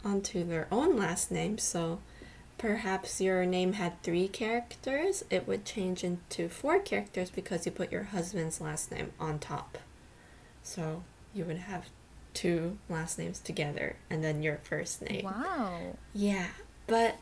onto 0.04 0.44
their 0.44 0.68
own 0.72 0.98
last 0.98 1.32
name. 1.32 1.58
So 1.58 2.00
perhaps 2.62 3.20
your 3.20 3.44
name 3.44 3.74
had 3.74 4.02
three 4.04 4.28
characters, 4.28 5.26
it 5.32 5.48
would 5.48 5.66
change 5.66 6.04
into 6.04 6.48
four 6.48 6.78
characters 6.78 7.32
because 7.32 7.66
you 7.66 7.72
put 7.72 7.92
your 7.92 8.04
husband's 8.04 8.62
last 8.62 8.92
name 8.92 9.12
on 9.20 9.40
top. 9.40 9.80
So 10.62 11.02
you 11.34 11.44
would 11.46 11.58
have 11.58 11.90
two 12.36 12.78
last 12.88 13.18
names 13.18 13.40
together 13.40 13.96
and 14.12 14.24
then 14.24 14.44
your 14.44 14.58
first 14.58 15.02
name. 15.02 15.26
Wow. 15.26 15.98
Yeah, 16.14 16.50
but 16.86 17.16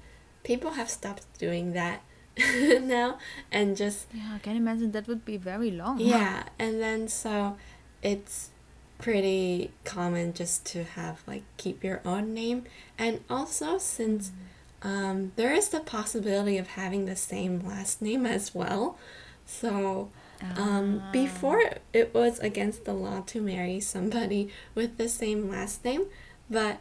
people 0.44 0.72
have 0.72 0.90
stopped 0.90 1.26
doing 1.40 1.72
that 1.72 2.02
now 2.82 3.18
and 3.50 3.78
just 3.78 4.08
Yeah, 4.14 4.34
I 4.36 4.40
can 4.40 4.58
imagine 4.58 4.92
that 4.92 5.08
would 5.08 5.24
be 5.24 5.38
very 5.38 5.72
long. 5.72 6.00
yeah, 6.02 6.50
and 6.60 6.82
then 6.82 7.08
so 7.08 7.56
it's 8.04 8.50
pretty 8.98 9.72
common 9.86 10.34
just 10.34 10.66
to 10.66 10.84
have 10.84 11.24
like 11.26 11.44
keep 11.56 11.82
your 11.82 12.02
own 12.04 12.34
name 12.34 12.66
and 12.98 13.22
also 13.30 13.78
since 13.78 14.32
mm. 14.32 14.34
Um, 14.82 15.32
there 15.36 15.54
is 15.54 15.70
the 15.70 15.80
possibility 15.82 16.58
of 16.58 16.68
having 16.70 17.06
the 17.06 17.16
same 17.16 17.60
last 17.68 18.02
name 18.02 18.26
as 18.26 18.54
well 18.56 18.98
so 19.46 20.10
um, 20.58 21.02
Ah. 21.04 21.12
before 21.12 21.62
it 21.92 22.14
was 22.14 22.40
against 22.40 22.86
the 22.86 22.94
law 22.94 23.22
to 23.28 23.42
marry 23.42 23.80
somebody 23.82 24.50
with 24.76 24.98
the 24.98 25.10
same 25.10 25.50
last 25.50 25.84
name 25.84 26.06
but 26.50 26.78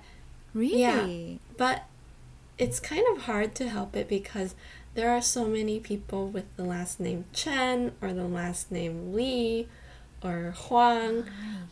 Really? 0.55 0.79
yeah, 0.81 1.57
but 1.57 1.83
it's 2.57 2.81
kind 2.81 3.05
of 3.17 3.23
hard 3.25 3.55
to 3.57 3.69
help 3.69 3.95
it 3.97 4.09
because 4.09 4.55
there 4.95 5.11
are 5.11 5.21
so 5.23 5.47
many 5.47 5.79
people 5.79 6.27
with 6.29 6.45
the 6.57 6.65
last 6.65 6.99
name 7.01 7.25
Chen 7.33 7.93
or 8.01 8.13
the 8.13 8.25
last 8.27 8.71
name 8.73 9.13
Li 9.15 9.69
or 10.25 10.55
Huang. 10.57 11.25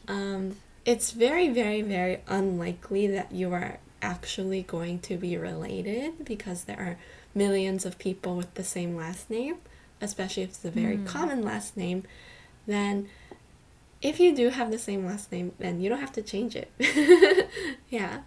Um, 0.07 0.57
it's 0.85 1.11
very, 1.11 1.49
very, 1.49 1.83
very 1.83 2.21
unlikely 2.29 3.07
that 3.09 3.33
you 3.33 3.53
are 3.53 3.79
actually 4.03 4.63
going 4.63 4.99
to 5.01 5.17
be 5.17 5.37
related 5.37 6.25
because 6.25 6.65
there 6.65 6.79
are 6.79 6.99
millions 7.35 7.85
of 7.85 7.99
people 7.99 8.37
with 8.37 8.53
the 8.55 8.65
same 8.65 8.97
last 8.97 9.29
name, 9.31 9.57
especially 10.01 10.43
if 10.45 10.51
it's 10.51 10.65
a 10.65 10.71
very 10.71 10.97
Mm. 10.99 11.07
common 11.07 11.43
last 11.43 11.77
name. 11.77 12.05
Then, 12.67 13.09
if 14.03 14.21
you 14.21 14.35
do 14.35 14.51
have 14.51 14.71
the 14.71 14.79
same 14.79 15.07
last 15.07 15.33
name, 15.33 15.53
then 15.59 15.81
you 15.81 15.89
don't 15.89 16.01
have 16.01 16.13
to 16.13 16.23
change 16.23 16.55
it. 16.57 16.71
yeah. 17.91 18.21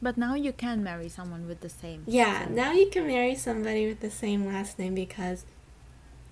But 0.00 0.16
now 0.16 0.34
you 0.34 0.52
can 0.52 0.82
marry 0.84 1.08
someone 1.08 1.48
with 1.48 1.60
the 1.60 1.68
same. 1.68 2.04
Yeah, 2.06 2.40
surname. 2.40 2.54
now 2.54 2.72
you 2.72 2.88
can 2.88 3.06
marry 3.06 3.34
somebody 3.34 3.86
with 3.88 4.00
the 4.00 4.10
same 4.10 4.46
last 4.46 4.78
name 4.78 4.94
because 4.94 5.44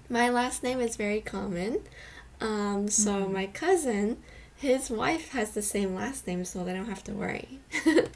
my 0.09 0.29
last 0.31 0.63
name 0.63 0.79
is 0.81 0.95
very 0.97 1.21
common. 1.21 1.81
Um, 2.41 2.89
so 2.89 3.11
Mm. 3.27 3.33
my 3.33 3.47
cousin, 3.47 4.19
his 4.57 4.91
wife 4.91 5.31
has 5.31 5.51
the 5.53 5.63
same 5.63 5.95
last 5.95 6.27
name, 6.27 6.45
so 6.45 6.65
they 6.65 6.73
don't 6.73 6.87
have 6.89 7.05
to 7.05 7.13
worry. 7.13 7.61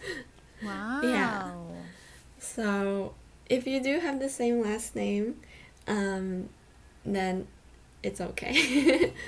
Wow. 0.63 1.01
Yeah. 1.03 1.53
So 2.39 3.15
if 3.49 3.67
you 3.67 3.83
do 3.83 3.99
have 4.01 4.21
the 4.21 4.29
same 4.29 4.61
last 4.61 4.95
name, 4.95 5.41
um, 5.89 6.51
then 7.05 7.47
it's 8.03 8.21
okay. 8.21 9.13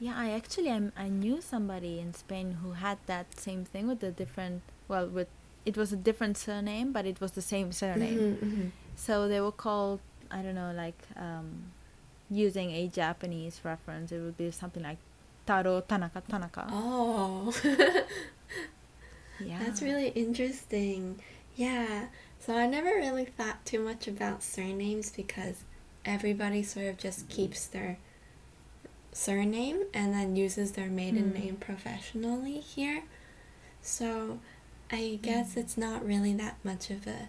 Yeah, 0.00 0.14
I 0.16 0.30
actually 0.30 0.70
I, 0.70 0.80
I 0.96 1.08
knew 1.08 1.40
somebody 1.40 1.98
in 1.98 2.14
Spain 2.14 2.58
who 2.62 2.72
had 2.72 2.98
that 3.06 3.38
same 3.38 3.64
thing 3.64 3.88
with 3.88 4.00
a 4.04 4.12
different 4.12 4.62
well 4.86 5.08
with 5.08 5.26
it 5.66 5.76
was 5.76 5.92
a 5.92 5.96
different 5.96 6.38
surname 6.38 6.92
but 6.92 7.04
it 7.04 7.20
was 7.20 7.32
the 7.32 7.42
same 7.42 7.72
surname. 7.72 8.18
Mhm, 8.18 8.36
mhm. 8.38 8.70
So 8.94 9.26
they 9.26 9.40
were 9.40 9.50
called 9.50 9.98
I 10.30 10.42
don't 10.42 10.54
know 10.54 10.72
like 10.72 11.02
um, 11.16 11.72
using 12.30 12.70
a 12.70 12.86
Japanese 12.86 13.60
reference 13.64 14.12
it 14.12 14.20
would 14.20 14.36
be 14.36 14.52
something 14.52 14.84
like 14.84 14.98
Taro 15.48 15.80
Tanaka 15.80 16.22
Tanaka. 16.28 16.66
Oh. 16.70 17.54
yeah. 19.40 19.58
That's 19.60 19.80
really 19.80 20.08
interesting. 20.08 21.20
Yeah. 21.56 22.08
So 22.38 22.54
I 22.54 22.66
never 22.66 22.90
really 22.90 23.24
thought 23.24 23.64
too 23.64 23.80
much 23.82 24.06
about 24.06 24.42
surnames 24.42 25.10
because 25.10 25.64
everybody 26.04 26.62
sort 26.62 26.86
of 26.86 26.98
just 26.98 27.28
keeps 27.30 27.66
their 27.66 27.96
surname 29.12 29.84
and 29.94 30.12
then 30.12 30.36
uses 30.36 30.72
their 30.72 30.88
maiden 30.88 31.30
Mm. 31.32 31.40
name 31.40 31.56
professionally 31.56 32.60
here. 32.60 33.04
So 33.80 34.40
I 34.90 35.18
guess 35.22 35.54
Mm. 35.54 35.56
it's 35.62 35.76
not 35.78 36.04
really 36.04 36.34
that 36.34 36.56
much 36.62 36.90
of 36.90 37.06
a 37.06 37.28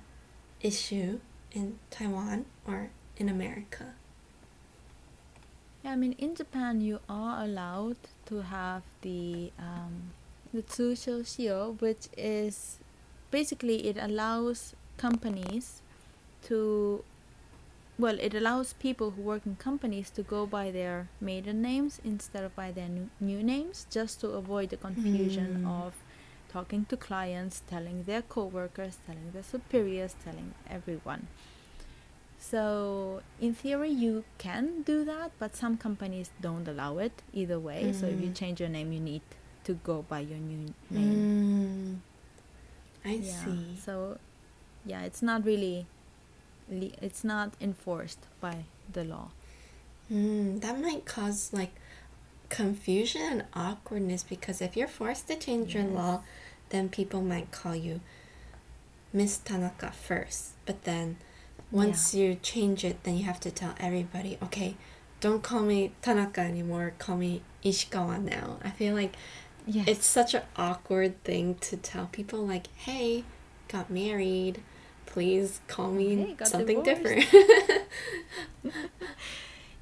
issue 0.62 1.20
in 1.52 1.80
Taiwan 1.90 2.46
or 2.68 2.90
in 3.18 3.30
America. 3.30 3.94
Yeah, 5.84 5.92
I 5.92 5.96
mean, 5.96 6.14
in 6.18 6.36
Japan, 6.36 6.82
you 6.82 7.00
are 7.08 7.44
allowed 7.44 7.98
to 8.26 8.42
have 8.42 8.84
the 9.02 9.52
um, 9.58 10.12
the 10.54 10.62
tsushou 10.62 11.22
shiyou, 11.24 11.80
which 11.80 12.08
is 12.18 12.80
basically 13.32 13.88
it 13.88 13.98
allows 13.98 14.76
companies 14.98 15.82
to 16.44 17.04
well, 17.98 18.18
it 18.20 18.34
allows 18.34 18.74
people 18.74 19.12
who 19.12 19.22
work 19.22 19.46
in 19.46 19.56
companies 19.58 20.10
to 20.12 20.24
go 20.24 20.46
by 20.46 20.72
their 20.72 21.08
maiden 21.20 21.62
names 21.62 22.00
instead 22.06 22.46
of 22.46 22.56
by 22.56 22.72
their 22.72 22.88
new, 22.88 23.10
new 23.20 23.44
names, 23.44 23.86
just 23.92 24.22
to 24.22 24.30
avoid 24.30 24.70
the 24.70 24.78
confusion 24.78 25.64
Mm. 25.66 25.86
of 25.86 25.94
talking 26.50 26.86
to 26.86 26.96
clients, 26.98 27.62
telling 27.70 28.04
their 28.06 28.22
coworkers, 28.22 28.98
telling 29.06 29.32
their 29.34 29.44
superiors, 29.44 30.16
telling 30.24 30.54
everyone. 30.70 31.28
So, 32.40 33.22
in 33.42 33.54
theory, 33.54 33.90
you 33.92 34.24
can 34.38 34.82
do 34.84 35.04
that, 35.06 35.32
but 35.40 35.56
some 35.56 35.78
companies 35.78 36.32
don't 36.42 36.68
allow 36.68 36.98
it 36.98 37.22
either 37.34 37.60
way. 37.60 37.92
So, 37.92 38.08
if 38.08 38.20
you 38.22 38.30
Mm. 38.30 38.36
change 38.36 38.60
your 38.62 38.70
name, 38.70 38.92
you 38.94 39.00
need 39.02 39.22
to 39.66 39.74
go 39.84 40.04
by 40.08 40.22
your 40.22 40.38
new 40.40 40.74
name. 40.90 42.02
Mm. 43.04 43.10
I 43.10 43.14
yeah. 43.16 43.46
see. 43.46 43.76
So, 43.84 44.18
yeah, 44.86 45.04
it's 45.04 45.22
not 45.22 45.44
really, 45.46 45.86
le- 46.72 46.96
it's 47.02 47.24
not 47.24 47.54
enforced 47.60 48.20
by 48.40 48.64
the 48.92 49.04
law. 49.04 49.32
Mm, 50.12 50.62
that 50.62 50.80
might 50.80 51.06
cause 51.06 51.52
like 51.54 51.74
confusion 52.50 53.22
and 53.22 53.44
awkwardness 53.54 54.24
because 54.24 54.60
if 54.62 54.76
you're 54.76 54.88
forced 54.88 55.28
to 55.28 55.36
change 55.36 55.76
your 55.76 55.84
Yes. 55.84 55.94
law, 55.94 56.24
then 56.70 56.90
people 56.90 57.22
might 57.22 57.52
call 57.52 57.76
you 57.76 58.00
Miss 59.14 59.38
Tanaka 59.38 59.92
first. 59.92 60.54
But 60.66 60.84
then 60.84 61.18
once 61.72 62.14
you 62.14 62.36
change 62.42 62.84
it, 62.84 63.04
then 63.04 63.18
you 63.18 63.24
have 63.24 63.40
to 63.42 63.52
tell 63.52 63.76
everybody, 63.80 64.38
okay, 64.44 64.76
don't 65.20 65.44
call 65.44 65.62
me 65.62 65.92
Tanaka 66.02 66.42
anymore, 66.42 66.94
call 66.98 67.18
me 67.18 67.42
Ishikawa 67.64 68.22
now. 68.24 68.58
I 68.64 68.70
feel 68.72 68.96
like 68.96 69.16
Yes. 69.68 69.88
it's 69.88 70.06
such 70.08 70.34
an 70.34 70.42
awkward 70.56 71.24
thing 71.24 71.56
to 71.56 71.78
tell 71.78 72.08
people, 72.12 72.46
like, 72.46 72.68
hey, 72.76 73.24
got 73.68 73.90
married. 73.92 74.62
Please 75.06 75.60
call 75.68 75.92
me 75.92 76.16
Hey, 76.16 76.36
something 76.46 76.82
divorced." 76.84 77.32
different. 77.32 77.86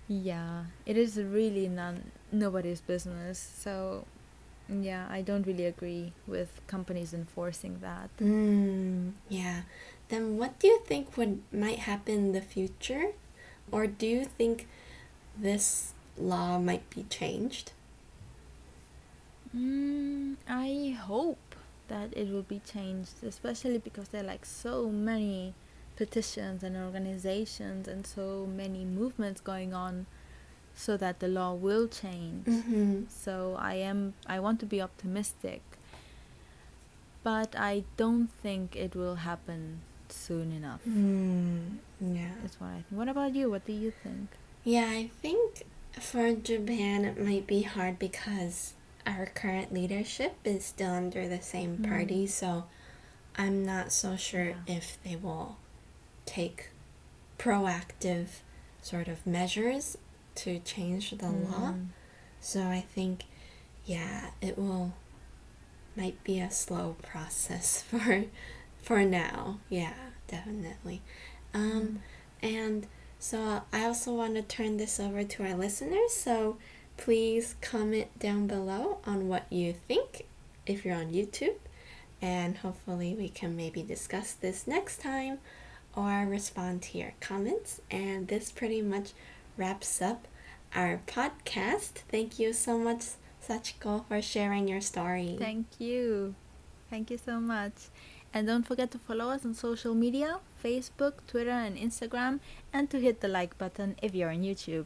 Yeah, 0.10 0.66
it 0.86 0.96
is 0.98 1.18
really 1.18 1.68
none 1.68 2.12
nobody's 2.32 2.80
business. 2.80 3.38
So, 3.60 4.06
yeah, 4.70 5.06
I 5.10 5.22
don't 5.22 5.46
really 5.46 5.66
agree 5.66 6.14
with 6.26 6.62
companies 6.68 7.14
enforcing 7.14 7.80
that. 7.82 8.10
Mm, 8.22 9.12
yeah. 9.28 9.62
Then 10.10 10.38
what 10.38 10.60
do 10.60 10.68
you 10.68 10.80
think 10.86 11.18
would 11.18 11.42
might 11.52 11.80
happen 11.80 12.16
in 12.16 12.32
the 12.32 12.42
future? 12.42 13.12
Or 13.72 13.88
do 13.88 14.08
you 14.08 14.26
think 14.26 14.68
this 15.38 15.94
law 16.18 16.58
might 16.60 16.90
be 16.90 17.04
changed? 17.04 17.74
Mm, 19.56 20.36
I 20.48 20.98
hope 21.00 21.56
that 21.88 22.16
it 22.16 22.30
will 22.30 22.44
be 22.44 22.60
changed, 22.60 23.24
especially 23.24 23.78
because 23.78 24.10
there 24.10 24.22
are 24.22 24.28
like 24.28 24.46
so 24.46 24.90
many 24.90 25.54
petitions 25.96 26.64
and 26.64 26.78
organizations 26.78 27.88
and 27.88 28.06
so 28.06 28.48
many 28.56 28.86
movements 28.86 29.42
going 29.42 29.74
on 29.74 30.06
so 30.76 30.96
that 30.96 31.20
the 31.20 31.28
law 31.28 31.54
will 31.54 31.88
change. 31.88 32.46
Mm-hmm. 32.46 33.04
So 33.10 33.58
I 33.60 33.76
am 33.76 34.14
I 34.28 34.40
want 34.40 34.60
to 34.62 34.66
be 34.66 34.82
optimistic. 34.82 35.62
But 37.24 37.56
I 37.58 37.84
don't 37.98 38.32
think 38.42 38.76
it 38.76 38.96
will 38.96 39.16
happen 39.16 39.82
soon 40.12 40.52
enough. 40.52 40.82
Mm, 40.88 41.78
yeah. 42.02 42.30
That's 42.42 42.60
what 42.60 42.68
I 42.68 42.74
think. 42.76 42.86
What 42.92 43.08
about 43.10 43.36
you? 43.36 43.50
What 43.50 43.66
do 43.66 43.74
you 43.74 43.92
think? 44.04 44.30
Yeah, 44.64 44.86
I 44.90 45.10
think 45.22 45.64
for 46.00 46.34
Japan 46.34 47.06
it 47.06 47.20
might 47.24 47.48
be 47.48 47.62
hard 47.64 47.98
because 48.00 48.74
our 49.06 49.26
current 49.28 49.74
leadership 49.74 50.36
is 50.44 50.66
still 50.66 50.92
under 50.92 51.28
the 51.28 51.42
same 51.42 51.78
Mm. 51.78 51.88
party, 51.90 52.28
so 52.28 52.66
I'm 53.38 53.66
not 53.66 53.92
so 53.92 54.16
sure 54.18 54.50
Yeah. 54.50 54.56
if 54.68 54.98
they 55.04 55.16
will 55.16 55.58
take 56.26 56.70
proactive 57.38 58.28
sort 58.82 59.08
of 59.08 59.26
measures 59.26 59.98
to 60.36 60.60
change 60.60 61.12
the 61.12 61.30
law. 61.30 61.72
Mm. 61.74 61.88
So 62.42 62.64
I 62.68 62.82
think, 62.82 63.24
yeah, 63.86 64.32
it 64.42 64.58
will 64.58 64.94
might 65.96 66.24
be 66.24 66.40
a 66.40 66.52
slow 66.52 66.96
process 67.02 67.82
for 67.90 68.26
for 68.88 69.04
now. 69.04 69.60
Yeah, 69.68 69.94
definitely. 70.30 71.02
Um, 71.54 72.00
and 72.42 72.88
so 73.20 73.64
I 73.74 73.84
also 73.84 74.14
want 74.14 74.36
to 74.36 74.42
turn 74.42 74.78
this 74.78 74.98
over 74.98 75.26
to 75.26 75.44
our 75.44 75.56
listeners. 75.56 76.14
So 76.14 76.58
please 76.96 77.56
comment 77.60 78.18
down 78.18 78.48
below 78.48 79.00
on 79.06 79.28
what 79.28 79.52
you 79.52 79.74
think 79.74 80.26
if 80.66 80.86
you're 80.86 80.96
on 80.96 81.12
YouTube, 81.12 81.58
and 82.22 82.56
hopefully 82.58 83.14
we 83.14 83.28
can 83.28 83.58
maybe 83.58 83.84
discuss 83.84 84.32
this 84.32 84.66
next 84.68 85.02
time 85.02 85.40
or 85.94 86.26
respond 86.26 86.82
to 86.84 86.98
your 86.98 87.14
comments. 87.20 87.82
And 87.92 88.30
this 88.30 88.52
pretty 88.54 88.82
much 88.82 89.12
wraps 89.58 90.02
up 90.02 90.30
our 90.74 91.02
podcast. 91.08 92.04
Thank 92.10 92.40
you 92.40 92.54
so 92.54 92.78
much, 92.78 93.02
Sachiko, 93.46 94.06
for 94.08 94.22
sharing 94.22 94.70
your 94.70 94.82
story. 94.82 95.36
Thank 95.38 95.68
you. 95.78 96.36
Thank 96.90 97.12
you 97.12 97.18
so 97.18 97.42
much. 97.42 97.74
And 98.38 98.46
don't 98.46 98.62
forget 98.62 98.92
to 98.92 99.00
follow 99.00 99.32
us 99.34 99.44
on 99.46 99.56
social 99.56 99.96
media 99.96 100.38
Facebook, 100.64 101.26
Twitter, 101.26 101.58
and 101.58 101.76
Instagram, 101.76 102.40
and 102.72 102.88
to 102.92 103.00
hit 103.02 103.22
the 103.22 103.28
like 103.28 103.58
button 103.58 103.96
if 104.00 104.14
you're 104.14 104.30
on 104.30 104.44
YouTube. 104.44 104.86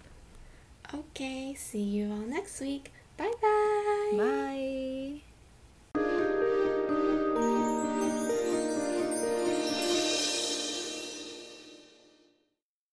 Okay, 0.94 1.54
see 1.54 1.84
you 1.84 2.12
all 2.12 2.24
next 2.32 2.62
week. 2.62 2.94
Bye 3.18 3.34
bye. 3.42 4.16
Bye. 4.16 5.31